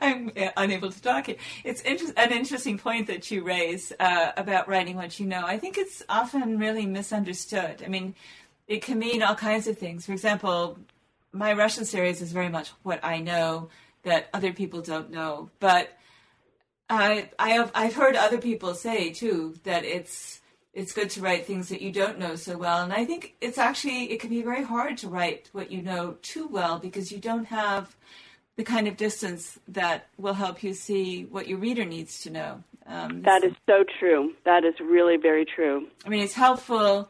[0.01, 1.37] I'm unable to talk here.
[1.63, 5.45] It's inter- an interesting point that you raise uh, about writing what you know.
[5.47, 7.83] I think it's often really misunderstood.
[7.85, 8.15] I mean,
[8.67, 10.07] it can mean all kinds of things.
[10.07, 10.79] For example,
[11.33, 13.69] my Russian series is very much what I know
[14.07, 15.51] that other people don't know.
[15.61, 15.91] But
[16.89, 20.41] I, I have, I've heard other people say too that it's
[20.73, 22.83] it's good to write things that you don't know so well.
[22.83, 26.19] And I think it's actually, it can be very hard to write what you know
[26.21, 27.97] too well because you don't have
[28.57, 32.63] the kind of distance that will help you see what your reader needs to know.
[32.87, 34.35] Um, that is so true.
[34.45, 35.87] That is really very true.
[36.05, 37.09] I mean, it's helpful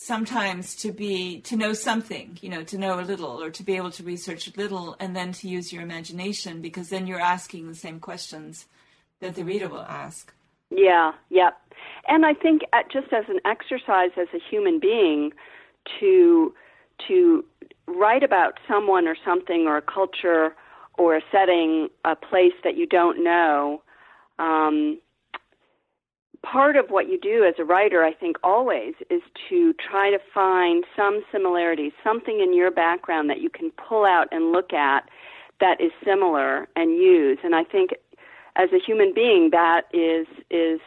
[0.00, 3.74] sometimes to be to know something you know to know a little or to be
[3.74, 7.66] able to research a little and then to use your imagination because then you're asking
[7.66, 8.66] the same questions
[9.20, 10.32] that the reader will ask
[10.70, 11.58] yeah yep
[12.06, 15.32] and I think just as an exercise as a human being
[16.00, 16.54] to
[17.06, 17.44] to
[17.86, 20.54] write about someone or something or a culture
[20.96, 23.82] or a setting, a place that you don't know.
[24.38, 24.98] Um,
[26.50, 30.18] part of what you do as a writer, I think, always is to try to
[30.32, 35.08] find some similarities, something in your background that you can pull out and look at
[35.60, 37.38] that is similar and use.
[37.42, 37.90] And I think
[38.56, 40.80] as a human being, that is is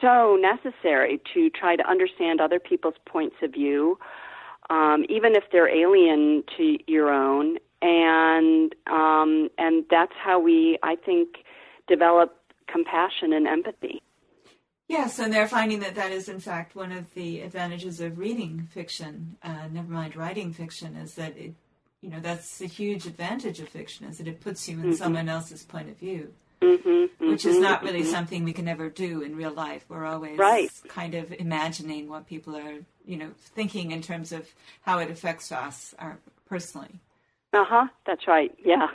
[0.00, 3.98] so necessary to try to understand other people's points of view,
[4.70, 7.58] um, even if they're alien to your own.
[7.82, 11.28] And um, and that's how we, I think,
[11.88, 12.36] develop
[12.66, 14.02] compassion and empathy.
[14.90, 18.66] Yes, and they're finding that that is, in fact, one of the advantages of reading
[18.72, 19.36] fiction.
[19.40, 21.54] Uh, never mind writing fiction, is that it,
[22.00, 24.94] you know, that's a huge advantage of fiction, is that it puts you in mm-hmm.
[24.94, 26.34] someone else's point of view.
[26.60, 28.10] Mm-hmm, mm-hmm, which is not really mm-hmm.
[28.10, 29.84] something we can ever do in real life.
[29.88, 30.68] We're always right.
[30.88, 34.48] kind of imagining what people are, you know, thinking in terms of
[34.82, 36.98] how it affects us our, personally.
[37.52, 37.86] Uh huh.
[38.06, 38.52] That's right.
[38.64, 38.88] Yeah.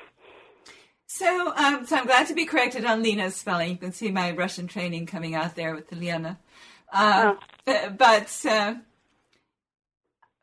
[1.07, 3.71] So, um, so I'm glad to be corrected on Lena's spelling.
[3.71, 6.39] You can see my Russian training coming out there with the Lena.
[6.91, 7.35] Uh,
[7.67, 7.89] oh.
[7.97, 8.75] But uh,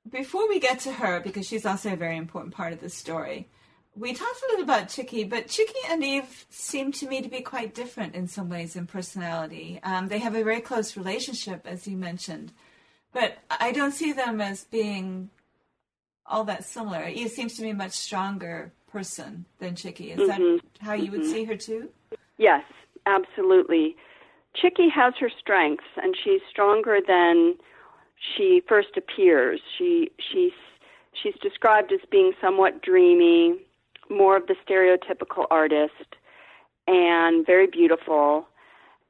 [0.09, 3.48] before we get to her, because she's also a very important part of the story,
[3.94, 7.40] we talked a little about Chicky, but Chicky and Eve seem to me to be
[7.40, 9.81] quite different in some ways in personality.
[9.83, 12.53] Um, they have a very close relationship, as you mentioned,
[13.12, 15.29] but I don't see them as being
[16.25, 17.07] all that similar.
[17.07, 20.12] Eve seems to be much stronger person than Chicky.
[20.12, 20.28] Is mm-hmm.
[20.57, 21.33] that how you would mm-hmm.
[21.33, 21.88] see her too?
[22.38, 22.64] Yes,
[23.07, 23.96] absolutely.
[24.55, 27.55] Chicky has her strengths, and she's stronger than
[28.37, 29.61] she first appears.
[29.78, 30.52] She she's
[31.22, 33.59] she's described as being somewhat dreamy
[34.11, 36.16] more of the stereotypical artist
[36.87, 38.46] and very beautiful.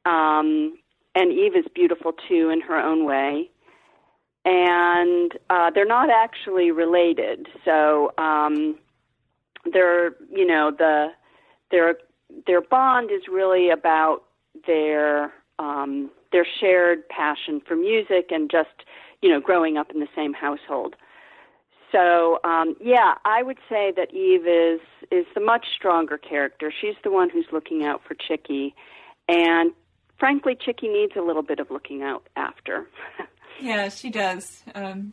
[0.05, 0.79] Um,
[1.14, 3.51] and Eve is beautiful too in her own way.
[4.45, 7.49] And uh, they're not actually related.
[7.64, 8.77] So um,
[9.70, 11.09] they're, you know, the
[11.70, 11.96] their
[12.46, 14.25] their bond is really about
[14.66, 18.85] their um, their shared passion for music and just,
[19.20, 20.96] you know, growing up in the same household.
[21.92, 26.72] So um, yeah, I would say that Eve is is the much stronger character.
[26.81, 28.75] She's the one who's looking out for Chicky,
[29.29, 29.72] and
[30.18, 32.88] frankly, Chicky needs a little bit of looking out after.
[33.61, 34.62] yeah, she does.
[34.75, 35.12] Um,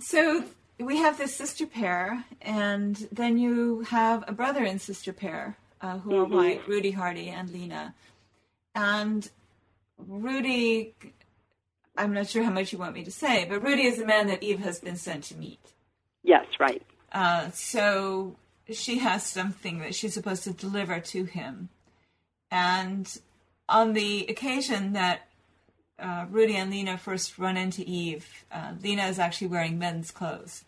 [0.00, 0.44] so
[0.84, 5.98] we have this sister pair, and then you have a brother and sister pair uh,
[5.98, 6.32] who mm-hmm.
[6.32, 7.94] are white, Rudy Hardy and Lena.
[8.74, 9.28] And
[9.98, 10.94] Rudy
[11.96, 14.26] I'm not sure how much you want me to say, but Rudy is the man
[14.28, 15.60] that Eve has been sent to meet.
[16.22, 16.82] Yes, right.
[17.12, 18.36] Uh, so
[18.70, 21.68] she has something that she's supposed to deliver to him.
[22.50, 23.18] And
[23.68, 25.28] on the occasion that
[25.98, 30.64] uh, Rudy and Lena first run into Eve, uh, Lena is actually wearing men's clothes.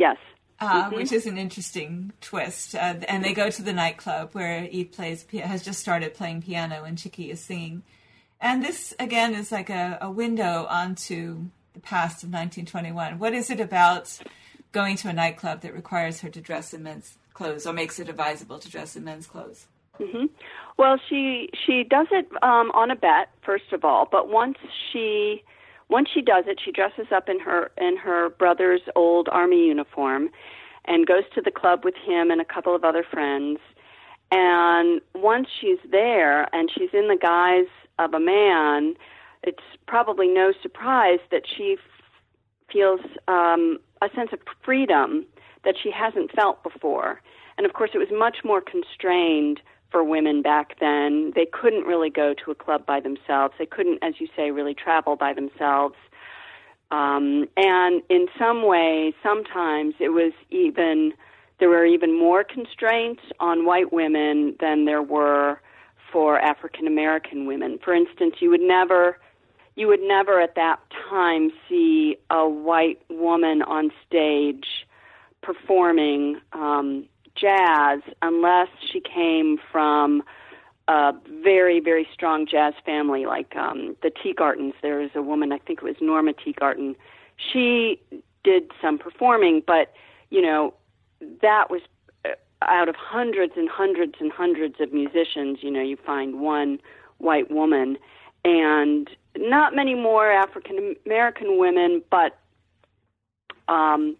[0.00, 0.16] Yes.
[0.58, 0.96] Uh, mm-hmm.
[0.96, 2.74] Which is an interesting twist.
[2.74, 6.84] Uh, and they go to the nightclub where Eve plays has just started playing piano
[6.84, 7.82] and Chicky is singing.
[8.40, 13.18] And this, again, is like a, a window onto the past of 1921.
[13.18, 14.18] What is it about
[14.72, 18.08] going to a nightclub that requires her to dress in men's clothes or makes it
[18.08, 19.66] advisable to dress in men's clothes?
[19.98, 20.26] Mm-hmm.
[20.78, 24.56] Well, she she does it um, on a bet first of all, but once
[24.90, 25.42] she
[25.90, 30.30] once she does it, she dresses up in her in her brother's old army uniform
[30.86, 33.58] and goes to the club with him and a couple of other friends.
[34.30, 38.94] And once she's there and she's in the guise of a man,
[39.42, 45.26] it's probably no surprise that she f- feels um, a sense of freedom
[45.64, 47.20] that she hasn't felt before.
[47.58, 49.60] And of course, it was much more constrained
[49.90, 51.32] for women back then.
[51.34, 53.54] They couldn't really go to a club by themselves.
[53.58, 55.96] They couldn't, as you say, really travel by themselves.
[56.90, 61.12] Um, and in some ways, sometimes it was even
[61.58, 65.60] there were even more constraints on white women than there were
[66.10, 67.78] for African American women.
[67.84, 69.18] For instance, you would never
[69.76, 74.66] you would never at that time see a white woman on stage
[75.42, 80.22] performing um, jazz unless she came from
[80.88, 81.12] a
[81.42, 84.72] very very strong jazz family like um, the Teagardens.
[84.82, 86.96] There was a woman, I think it was Norma Teagarden.
[87.36, 88.00] She
[88.44, 89.92] did some performing, but
[90.30, 90.74] you know
[91.42, 91.82] that was
[92.24, 92.30] uh,
[92.62, 95.58] out of hundreds and hundreds and hundreds of musicians.
[95.62, 96.78] You know, you find one
[97.18, 97.98] white woman,
[98.44, 102.38] and not many more African American women, but
[103.68, 104.16] um,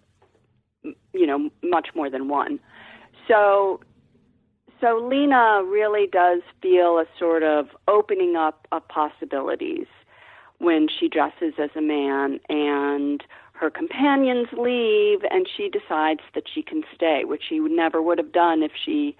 [1.13, 2.61] you know, much more than one.
[3.31, 3.81] So
[4.81, 9.87] so Lena really does feel a sort of opening up of possibilities
[10.59, 13.23] when she dresses as a man and
[13.53, 18.33] her companions leave and she decides that she can stay, which she never would have
[18.33, 19.15] done if she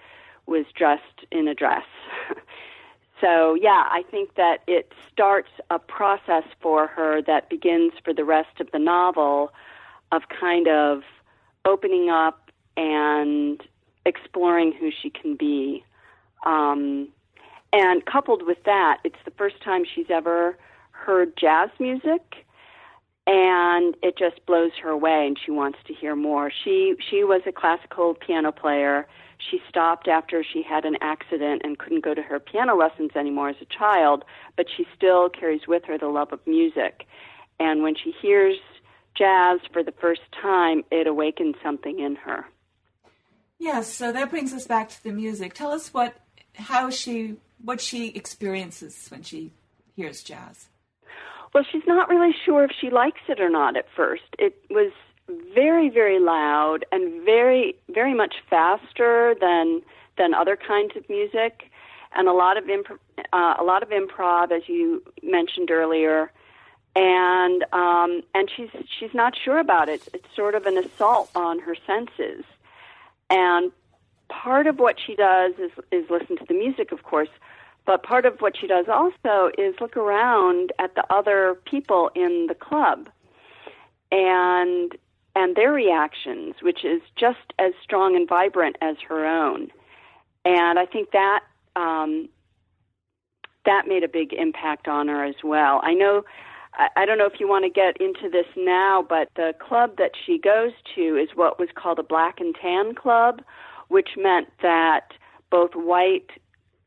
[0.47, 1.85] was dressed in a dress.
[3.21, 8.25] so, yeah, I think that it starts a process for her that begins for the
[8.25, 9.51] rest of the novel
[10.11, 11.03] of kind of
[11.65, 13.61] opening up and
[14.05, 15.83] exploring who she can be.
[16.45, 17.09] Um,
[17.73, 20.57] and coupled with that, it's the first time she's ever
[20.91, 22.45] heard jazz music,
[23.27, 26.51] and it just blows her away, and she wants to hear more.
[26.63, 29.07] She she was a classical piano player.
[29.37, 33.49] She stopped after she had an accident and couldn't go to her piano lessons anymore
[33.49, 34.23] as a child,
[34.55, 37.07] but she still carries with her the love of music.
[37.59, 38.57] And when she hears
[39.15, 42.45] jazz for the first time, it awakens something in her.
[43.61, 45.53] Yes, so that brings us back to the music.
[45.53, 46.15] Tell us what
[46.55, 49.51] how she what she experiences when she
[49.95, 50.65] hears jazz.
[51.53, 54.23] Well, she's not really sure if she likes it or not at first.
[54.39, 54.91] It was
[55.53, 59.83] very very loud and very very much faster than
[60.17, 61.69] than other kinds of music
[62.15, 62.99] and a lot of imp-
[63.31, 66.31] uh, a lot of improv as you mentioned earlier
[66.95, 71.59] and um and she's she's not sure about it it's sort of an assault on
[71.59, 72.43] her senses
[73.31, 73.71] and
[74.29, 77.29] part of what she does is, is listen to the music, of course,
[77.85, 82.45] but part of what she does also is look around at the other people in
[82.47, 83.09] the club
[84.11, 84.95] and
[85.33, 89.69] and their reactions, which is just as strong and vibrant as her own.
[90.43, 91.43] And I think that
[91.77, 92.27] um,
[93.65, 95.79] that made a big impact on her as well.
[95.83, 96.23] I know
[96.73, 100.11] I, don't know if you want to get into this now, but the club that
[100.25, 103.41] she goes to is what was called a black and tan club,
[103.89, 105.11] which meant that
[105.49, 106.31] both white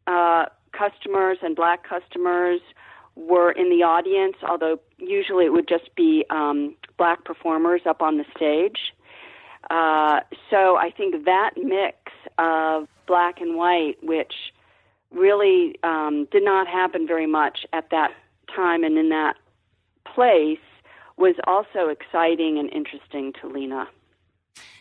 [0.07, 2.61] uh, customers and black customers
[3.15, 8.17] were in the audience, although usually it would just be um, black performers up on
[8.17, 8.95] the stage.
[9.71, 10.21] Uh,
[10.51, 11.97] so I think that mix
[12.39, 14.33] of black and white, which
[15.11, 18.13] really um, did not happen very much at that
[18.55, 19.37] time and in that
[20.15, 20.59] place
[21.17, 23.89] was also exciting and interesting to Lena.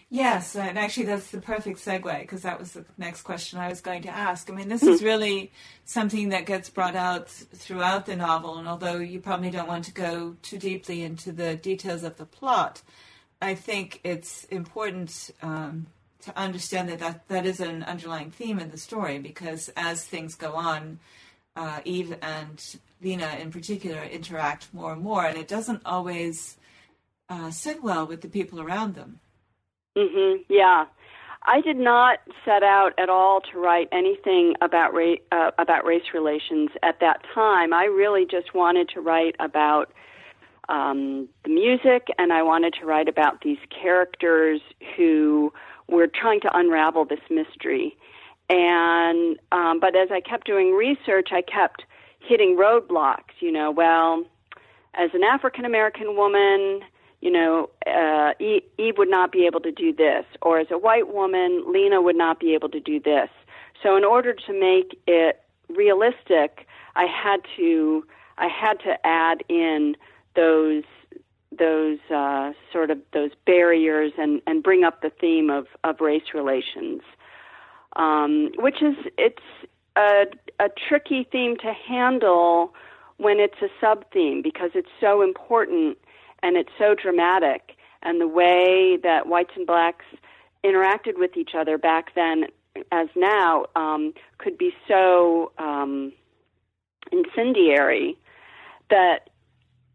[0.09, 3.81] Yes, and actually that's the perfect segue because that was the next question I was
[3.81, 4.47] going to ask.
[4.47, 5.51] I mean, this is really
[5.85, 9.91] something that gets brought out throughout the novel, and although you probably don't want to
[9.91, 12.83] go too deeply into the details of the plot,
[13.41, 15.87] I think it's important um,
[16.21, 20.35] to understand that, that that is an underlying theme in the story because as things
[20.35, 20.99] go on,
[21.55, 26.57] uh, Eve and Lena in particular interact more and more, and it doesn't always
[27.29, 29.19] uh, sit well with the people around them.
[29.97, 30.43] Mm-hmm.
[30.49, 30.85] Yeah.
[31.45, 36.13] I did not set out at all to write anything about ra- uh, about race
[36.13, 37.73] relations at that time.
[37.73, 39.91] I really just wanted to write about
[40.69, 44.61] um, the music, and I wanted to write about these characters
[44.95, 45.51] who
[45.89, 47.97] were trying to unravel this mystery.
[48.53, 51.85] And um, but as I kept doing research, I kept
[52.19, 53.33] hitting roadblocks.
[53.39, 54.23] You know, well,
[54.93, 56.81] as an African American woman,
[57.19, 61.11] you know, uh, Eve would not be able to do this, or as a white
[61.11, 63.29] woman, Lena would not be able to do this.
[63.81, 68.05] So, in order to make it realistic, I had to
[68.37, 69.95] I had to add in
[70.35, 70.83] those
[71.57, 76.35] those uh, sort of those barriers and and bring up the theme of of race
[76.35, 77.01] relations,
[77.95, 79.43] um, which is it's
[79.95, 80.25] a,
[80.59, 82.73] a tricky theme to handle
[83.17, 85.97] when it's a sub theme because it's so important
[86.41, 87.75] and it's so dramatic.
[88.01, 90.05] And the way that whites and blacks
[90.63, 92.45] interacted with each other back then
[92.91, 96.11] as now um, could be so um,
[97.11, 98.17] incendiary
[98.89, 99.29] that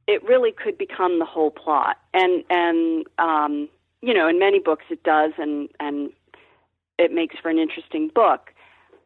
[0.07, 1.99] it really could become the whole plot.
[2.15, 3.69] And and um,
[4.01, 6.11] you know, in many books it does, and and
[6.99, 8.51] it makes for an interesting book.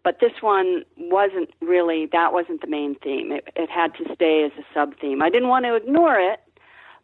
[0.04, 3.30] But this one wasn't really that wasn't the main theme.
[3.30, 5.22] It, it had to stay as a sub theme.
[5.22, 6.40] I didn't want to ignore it,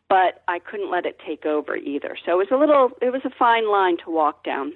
[0.09, 2.17] but I couldn't let it take over either.
[2.25, 4.73] So it was a little it was a fine line to walk down.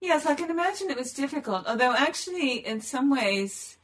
[0.00, 1.66] Yes, I can imagine it was difficult.
[1.66, 3.78] Although actually in some ways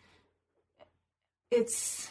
[1.51, 2.11] it's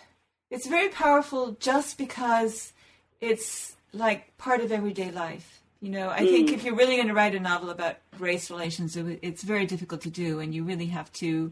[0.50, 2.74] it's very powerful just because
[3.22, 5.55] it's like part of everyday life.
[5.82, 6.30] You know, I mm.
[6.30, 10.02] think if you're really going to write a novel about race relations, it's very difficult
[10.02, 11.52] to do, and you really have to,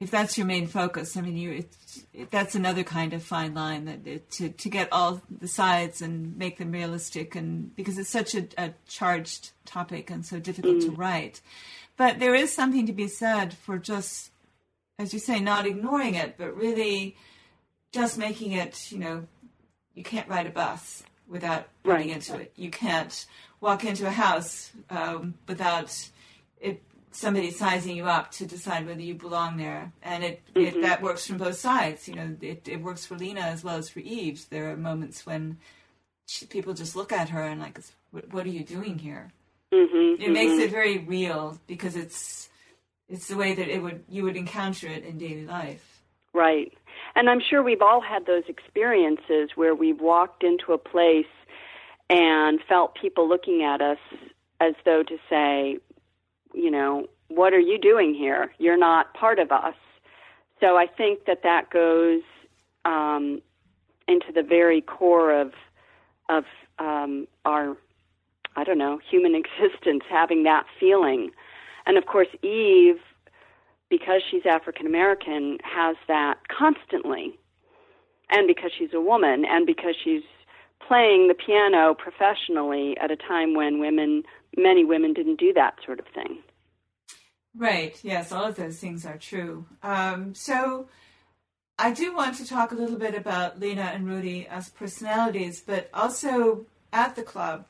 [0.00, 1.16] if that's your main focus.
[1.16, 1.64] I mean, you
[2.14, 6.00] it, that's another kind of fine line that it, to to get all the sides
[6.00, 10.76] and make them realistic, and because it's such a, a charged topic and so difficult
[10.76, 10.86] mm.
[10.86, 11.40] to write.
[11.96, 14.30] But there is something to be said for just,
[14.98, 17.16] as you say, not ignoring it, but really
[17.92, 19.26] just making it, you know,
[19.94, 22.16] you can't ride a bus without running right.
[22.16, 22.52] into it.
[22.56, 23.26] You can't
[23.60, 26.10] walk into a house um, without
[26.60, 26.82] it
[27.14, 29.92] somebody sizing you up to decide whether you belong there.
[30.02, 30.78] And it, mm-hmm.
[30.78, 32.08] it that works from both sides.
[32.08, 34.44] You know, it, it works for Lena as well as for Eve.
[34.50, 35.58] There are moments when
[36.26, 37.78] she, people just look at her and like,
[38.30, 39.32] "What are you doing here?"
[39.72, 40.22] Mm-hmm.
[40.22, 40.32] It mm-hmm.
[40.32, 42.48] makes it very real because it's
[43.08, 46.02] it's the way that it would you would encounter it in daily life.
[46.32, 46.76] Right.
[47.16, 51.26] And I'm sure we've all had those experiences where we've walked into a place
[52.10, 53.98] and felt people looking at us
[54.60, 55.78] as though to say,
[56.52, 58.52] you know, what are you doing here?
[58.58, 59.74] You're not part of us.
[60.60, 62.22] So I think that that goes
[62.84, 63.40] um,
[64.06, 65.52] into the very core of
[66.30, 66.44] of
[66.78, 67.76] um, our,
[68.56, 71.30] I don't know, human existence, having that feeling.
[71.86, 72.98] And of course, Eve
[73.90, 77.38] because she's African American, has that constantly.
[78.30, 80.22] And because she's a woman, and because she's
[80.86, 84.22] playing the piano professionally at a time when women,
[84.56, 86.38] many women, didn't do that sort of thing.
[87.56, 87.96] Right.
[88.02, 89.66] Yes, all of those things are true.
[89.82, 90.88] Um, so,
[91.78, 95.90] I do want to talk a little bit about Lena and Rudy as personalities, but
[95.92, 97.66] also at the club,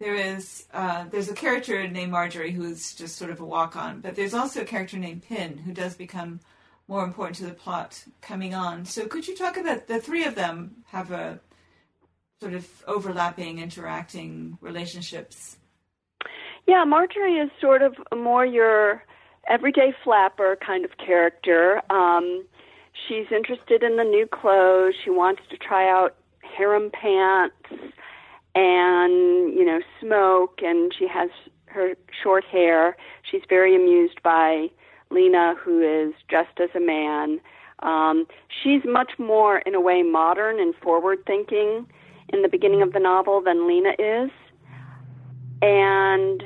[0.00, 4.00] there is uh, there's a character named Marjorie who's just sort of a walk on,
[4.00, 6.40] but there's also a character named Pin who does become
[6.88, 8.84] more important to the plot coming on.
[8.84, 11.38] So could you talk about the three of them have a
[12.40, 15.58] sort of overlapping, interacting relationships?
[16.66, 19.04] Yeah, Marjorie is sort of more your
[19.48, 21.82] everyday flapper kind of character.
[21.90, 22.46] Um,
[23.06, 24.94] she's interested in the new clothes.
[25.04, 26.16] She wants to try out
[26.56, 27.56] harem pants
[28.54, 31.30] and you know smoke and she has
[31.66, 32.96] her short hair.
[33.28, 34.68] She's very amused by
[35.10, 37.40] lena who is dressed as a man.
[37.80, 38.26] Um,
[38.62, 41.86] she's much more in a way modern and forward thinking
[42.32, 44.30] in the beginning of the novel than lena is.
[45.62, 46.42] And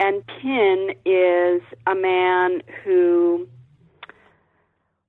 [0.00, 3.48] and pin is a man who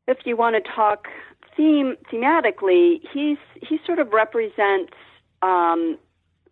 [0.08, 1.08] if you want to talk
[1.58, 4.94] theme thematically he's he sort of represents
[5.42, 5.98] um,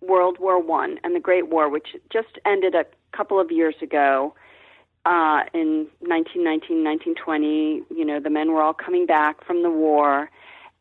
[0.08, 2.86] World War One and the Great War, which just ended a
[3.16, 4.36] couple of years ago.
[5.06, 10.30] Uh, in 1919, 1920, you know, the men were all coming back from the war,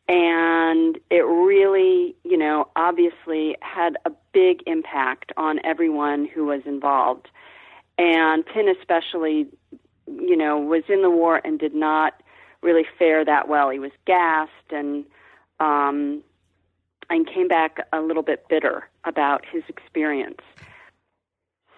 [0.07, 7.27] and it really, you know, obviously had a big impact on everyone who was involved.
[7.97, 9.47] And Pin, especially,
[10.07, 12.21] you know, was in the war and did not
[12.61, 13.69] really fare that well.
[13.69, 15.05] He was gassed and
[15.59, 16.23] um,
[17.09, 20.41] and came back a little bit bitter about his experience.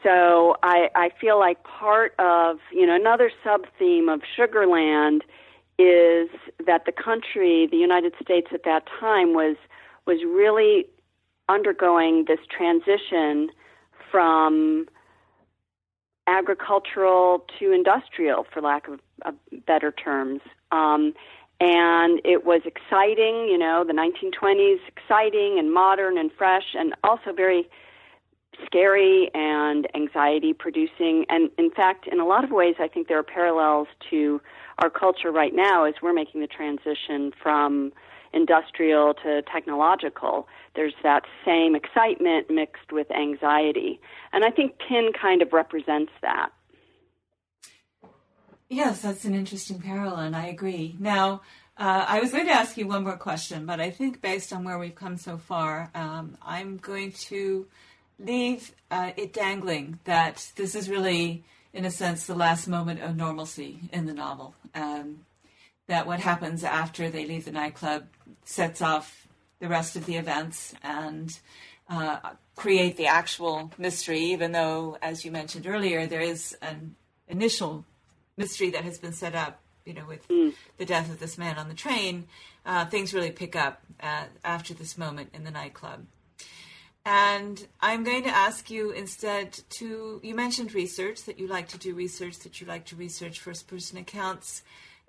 [0.04, 5.22] So I, I feel like part of, you know, another sub theme of Sugarland
[5.80, 6.30] is
[6.66, 9.58] that the country, the United States at that time, was
[10.06, 10.86] was really
[11.50, 13.50] undergoing this transition
[14.12, 14.86] from
[16.28, 20.42] agricultural to industrial, for lack of, of better terms.
[20.72, 21.14] Um,
[21.60, 27.32] and it was exciting, you know, the 1920s, exciting and modern and fresh, and also
[27.34, 27.70] very
[28.66, 31.26] scary and anxiety producing.
[31.30, 34.42] And in fact, in a lot of ways, I think there are parallels to
[34.80, 37.94] our culture right now as we're making the transition from
[38.34, 40.48] industrial to technological.
[40.76, 44.00] There's that same excitement mixed with anxiety.
[44.34, 46.50] And I think Pin kind of represents that.
[48.70, 50.96] Yes, that's an interesting parallel, and I agree.
[51.00, 51.42] Now,
[51.78, 54.64] uh, I was going to ask you one more question, but I think based on
[54.64, 57.68] where we've come so far, um, I'm going to
[58.18, 61.44] leave uh, it dangling that this is really,
[61.74, 64.56] in a sense, the last moment of normalcy in the novel.
[64.74, 65.26] Um,
[65.88, 68.08] that what happens after they leave the nightclub
[68.46, 69.28] sets off
[69.60, 71.38] the rest of the events and
[71.88, 72.18] uh,
[72.56, 76.96] create the actual mystery, even though, as you mentioned earlier, there is an
[77.28, 77.86] initial
[78.38, 80.54] mystery that has been set up, you know, with mm.
[80.78, 82.28] the death of this man on the train.
[82.66, 86.06] Uh, things really pick up uh, after this moment in the nightclub.
[87.06, 91.78] And I'm going to ask you instead to, you mentioned research, that you like to
[91.78, 94.64] do research, that you like to research first person accounts.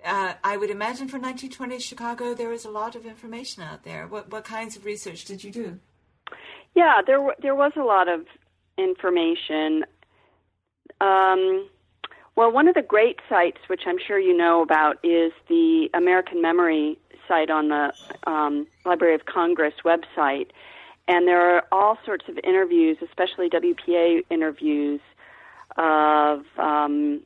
[0.05, 4.07] Uh, I would imagine for 1920s Chicago, there was a lot of information out there.
[4.07, 5.81] What, what kinds of research did you do?
[6.75, 8.27] Yeah, there there was a lot of
[8.77, 9.85] information.
[11.01, 11.71] Um,
[12.37, 16.43] well, one of the great sites, which I'm sure you know about, is the American
[16.43, 17.93] Memory site on the
[18.27, 20.49] um, Library of Congress website,
[21.09, 25.01] and there are all sorts of interviews, especially WPA interviews
[25.79, 27.23] of um,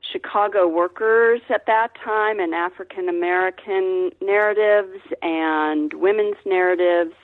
[0.00, 7.14] Chicago workers at that time, and African American narratives and women's narratives.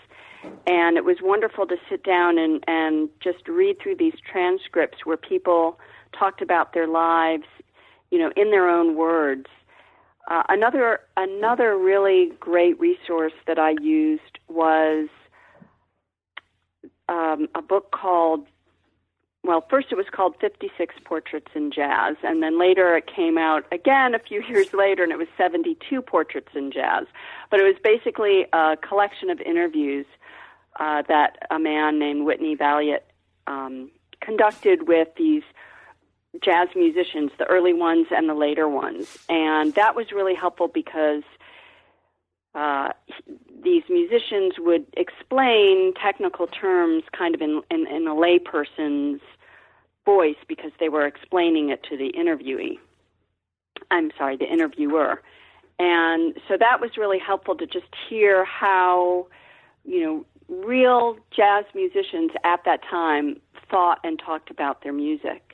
[0.67, 5.17] And it was wonderful to sit down and and just read through these transcripts where
[5.17, 5.79] people
[6.17, 7.45] talked about their lives,
[8.11, 9.47] you know, in their own words.
[10.31, 15.09] Uh, another another really great resource that I used was
[17.09, 18.47] um, a book called
[19.45, 23.65] well, first it was called 56 Portraits in Jazz, and then later it came out
[23.73, 27.07] again a few years later, and it was 72 Portraits in Jazz.
[27.51, 30.07] But it was basically a collection of interviews
[30.79, 33.05] uh, that a man named Whitney Balliet
[33.47, 33.91] um,
[34.21, 35.43] conducted with these
[36.43, 39.19] jazz musicians, the early ones and the later ones.
[39.29, 41.23] And that was really helpful because
[42.55, 42.91] uh,
[43.63, 49.21] these musicians would explain technical terms kind of in, in, in a layperson's
[50.05, 52.79] voice because they were explaining it to the interviewee.
[53.91, 55.23] I'm sorry, the interviewer.
[55.79, 59.29] And so that was really helpful to just hear how,
[59.85, 65.48] you know, real jazz musicians at that time thought and talked about their music.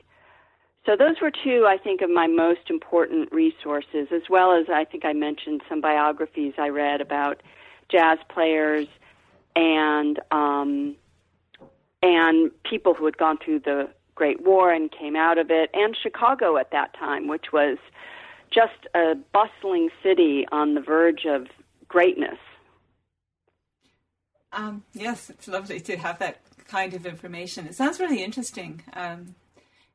[0.87, 4.85] So those were two, I think, of my most important resources, as well as I
[4.85, 7.43] think I mentioned some biographies I read about
[7.89, 8.87] jazz players
[9.57, 10.97] and um,
[12.03, 15.97] and people who had gone through the Great War and came out of it, and
[15.97, 17.78] Chicago at that time, which was
[18.51, 21.47] just a bustling city on the verge of
[21.89, 22.39] greatness.
[24.53, 27.66] Um, yes, it's lovely to have that kind of information.
[27.66, 28.82] It sounds really interesting.
[28.93, 29.35] Um,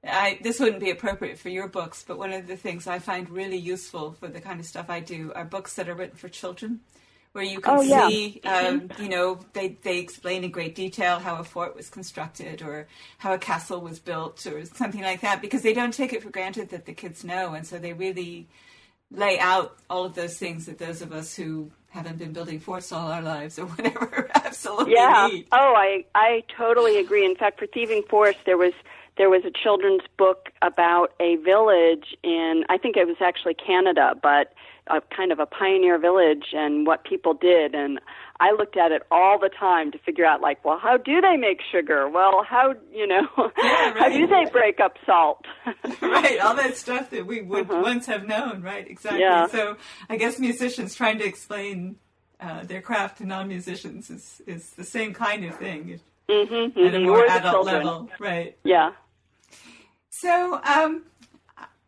[0.04, 3.30] I, this wouldn't be appropriate for your books, but one of the things I find
[3.30, 6.30] really useful for the kind of stuff I do are books that are written for
[6.30, 6.80] children,
[7.34, 8.08] where you can oh, yeah.
[8.08, 12.62] see, um, you know, they, they explain in great detail how a fort was constructed
[12.62, 12.88] or
[13.18, 16.30] how a castle was built or something like that, because they don't take it for
[16.30, 18.48] granted that the kids know, and so they really
[19.12, 22.92] lay out all of those things that those of us who haven't been building forts
[22.92, 25.48] all our lives or whatever absolutely yeah need.
[25.52, 28.74] oh i i totally agree in fact for thieving forest there was
[29.20, 34.14] there was a children's book about a village in i think it was actually canada
[34.24, 34.54] but
[34.88, 38.00] a kind of a pioneer village and what people did and
[38.42, 41.36] I looked at it all the time to figure out like, well, how do they
[41.36, 42.08] make sugar?
[42.08, 43.96] Well, how you know, yeah, right.
[43.98, 45.46] how do they break up salt?
[46.02, 47.82] right, all that stuff that we would uh-huh.
[47.84, 48.90] once have known, right?
[48.90, 49.20] Exactly.
[49.20, 49.48] Yeah.
[49.48, 49.76] So
[50.10, 51.98] I guess musicians trying to explain
[52.40, 56.00] uh, their craft to non-musicians is is the same kind of thing
[56.30, 56.96] mm-hmm, at mm-hmm.
[56.96, 58.58] a more adult level, right?
[58.64, 58.92] Yeah.
[60.10, 61.04] So, um,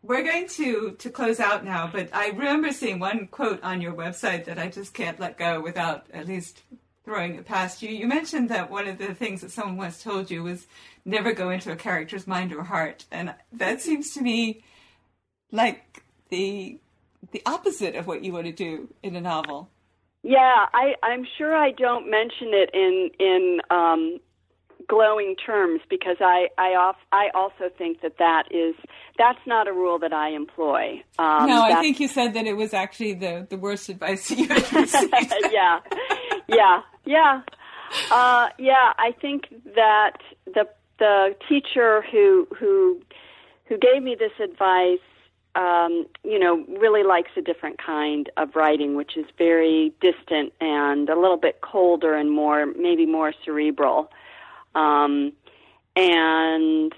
[0.02, 3.92] we're going to to close out now, but I remember seeing one quote on your
[3.92, 6.62] website that I just can't let go without at least
[7.04, 7.90] throwing it past you.
[7.90, 10.66] You mentioned that one of the things that someone once told you was
[11.04, 14.64] never go into a character's mind or heart, and that seems to me
[15.50, 16.78] like the
[17.30, 19.70] the opposite of what you want to do in a novel.
[20.24, 24.18] Yeah, I, I'm sure I don't mention it in in um,
[24.88, 28.74] glowing terms because I I, off, I also think that that is
[29.18, 31.02] that's not a rule that I employ.
[31.18, 34.48] Um, no, I think you said that it was actually the the worst advice you
[34.48, 35.14] had received.
[35.50, 35.80] yeah,
[36.48, 37.42] yeah, yeah,
[38.10, 38.92] uh, yeah.
[38.98, 40.68] I think that the
[40.98, 43.00] the teacher who who
[43.66, 45.00] who gave me this advice
[45.54, 51.08] um, you know, really likes a different kind of writing, which is very distant and
[51.08, 54.10] a little bit colder and more, maybe more cerebral.
[54.74, 55.32] Um,
[55.96, 56.92] and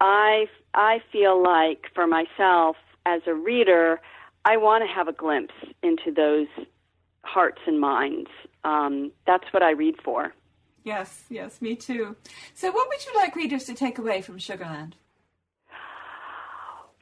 [0.00, 4.00] I, I feel like for myself as a reader,
[4.44, 6.48] I want to have a glimpse into those
[7.22, 8.30] hearts and minds.
[8.64, 10.34] Um, that's what I read for.
[10.84, 12.14] Yes, yes, me too.
[12.52, 14.92] So, what would you like readers to take away from Sugarland?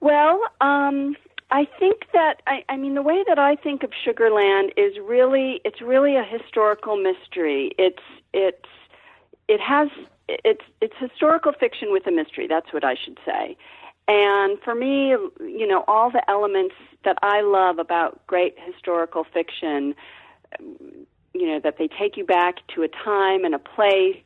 [0.01, 1.17] Well, um,
[1.51, 5.61] I think that I, I mean the way that I think of Sugarland is really
[5.65, 7.73] it's really a historical mystery.
[7.77, 8.03] It's
[8.33, 8.69] it's
[9.49, 9.89] it has
[10.29, 12.47] it's it's historical fiction with a mystery.
[12.47, 13.57] That's what I should say.
[14.09, 15.11] And for me,
[15.41, 19.95] you know, all the elements that I love about great historical fiction,
[20.59, 24.17] you know, that they take you back to a time and a place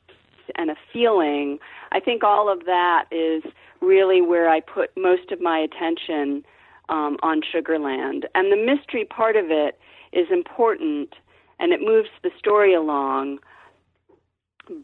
[0.55, 1.59] and a feeling.
[1.93, 3.43] I think all of that is
[3.81, 6.45] really where I put most of my attention
[6.89, 8.25] um, on Sugarland.
[8.35, 9.79] And the mystery part of it
[10.13, 11.15] is important
[11.59, 13.39] and it moves the story along,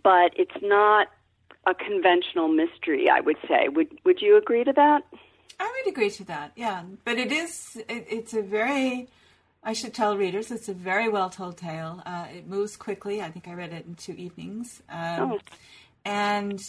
[0.03, 1.09] but it's not
[1.67, 3.69] a conventional mystery, I would say.
[3.69, 5.05] Would, would you agree to that?
[5.61, 6.83] I would agree to that, yeah.
[7.05, 9.09] But it is, it, it's a very,
[9.63, 12.03] I should tell readers, it's a very well told tale.
[12.05, 13.23] Uh, it moves quickly.
[13.23, 14.83] I think I read it in two evenings.
[14.89, 15.39] Um, oh.
[16.05, 16.61] And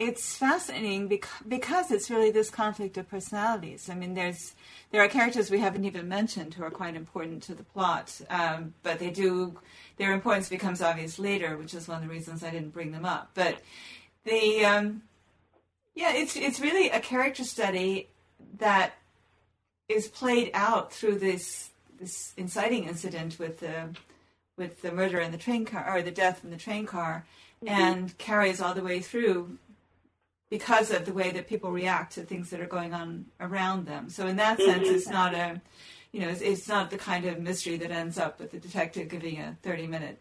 [0.00, 3.90] it's fascinating because, because it's really this conflict of personalities.
[3.90, 4.54] I mean, there's
[4.90, 8.72] there are characters we haven't even mentioned who are quite important to the plot, um,
[8.82, 9.60] but they do
[9.98, 13.04] their importance becomes obvious later, which is one of the reasons I didn't bring them
[13.04, 13.32] up.
[13.34, 13.60] But
[14.24, 15.02] the um,
[15.94, 18.08] yeah, it's it's really a character study
[18.56, 18.94] that
[19.86, 21.70] is played out through this
[22.00, 23.90] this inciting incident with the
[24.56, 27.26] with the murder in the train car or the death in the train car,
[27.62, 27.74] mm-hmm.
[27.74, 29.58] and carries all the way through
[30.50, 34.10] because of the way that people react to things that are going on around them.
[34.10, 34.70] So in that mm-hmm.
[34.70, 35.60] sense, it's not a,
[36.12, 39.08] you know, it's, it's, not the kind of mystery that ends up with the detective
[39.08, 40.20] giving a 30 minute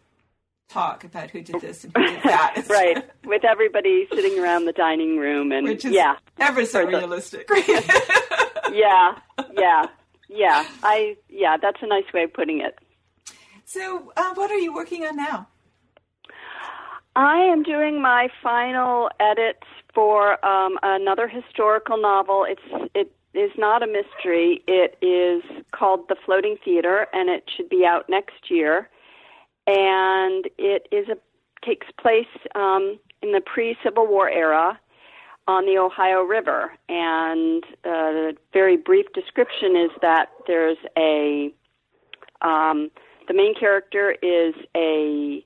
[0.70, 2.64] talk about who did this and who did that.
[2.70, 3.04] right.
[3.26, 6.18] With everybody sitting around the dining room and Which is yeah.
[6.38, 7.50] ever so realistic.
[8.72, 9.18] yeah.
[9.52, 9.86] Yeah.
[10.30, 10.66] Yeah.
[10.84, 12.78] I, yeah, that's a nice way of putting it.
[13.66, 15.48] So, uh, what are you working on now?
[17.16, 22.46] I am doing my final edits for um, another historical novel.
[22.48, 24.64] It's it is not a mystery.
[24.68, 28.90] It is called The Floating Theater, and it should be out next year.
[29.68, 31.18] And it is a
[31.66, 32.26] takes place
[32.56, 34.80] um, in the pre-Civil War era
[35.48, 36.72] on the Ohio River.
[36.88, 41.54] And uh, the very brief description is that there's a
[42.42, 42.90] um,
[43.28, 45.44] the main character is a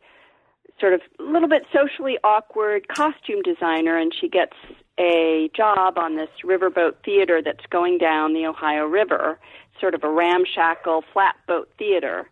[0.84, 4.52] sort of a little bit socially awkward costume designer, and she gets
[5.00, 9.40] a job on this riverboat theater that's going down the Ohio River,
[9.80, 12.30] sort of a ramshackle flatboat theater.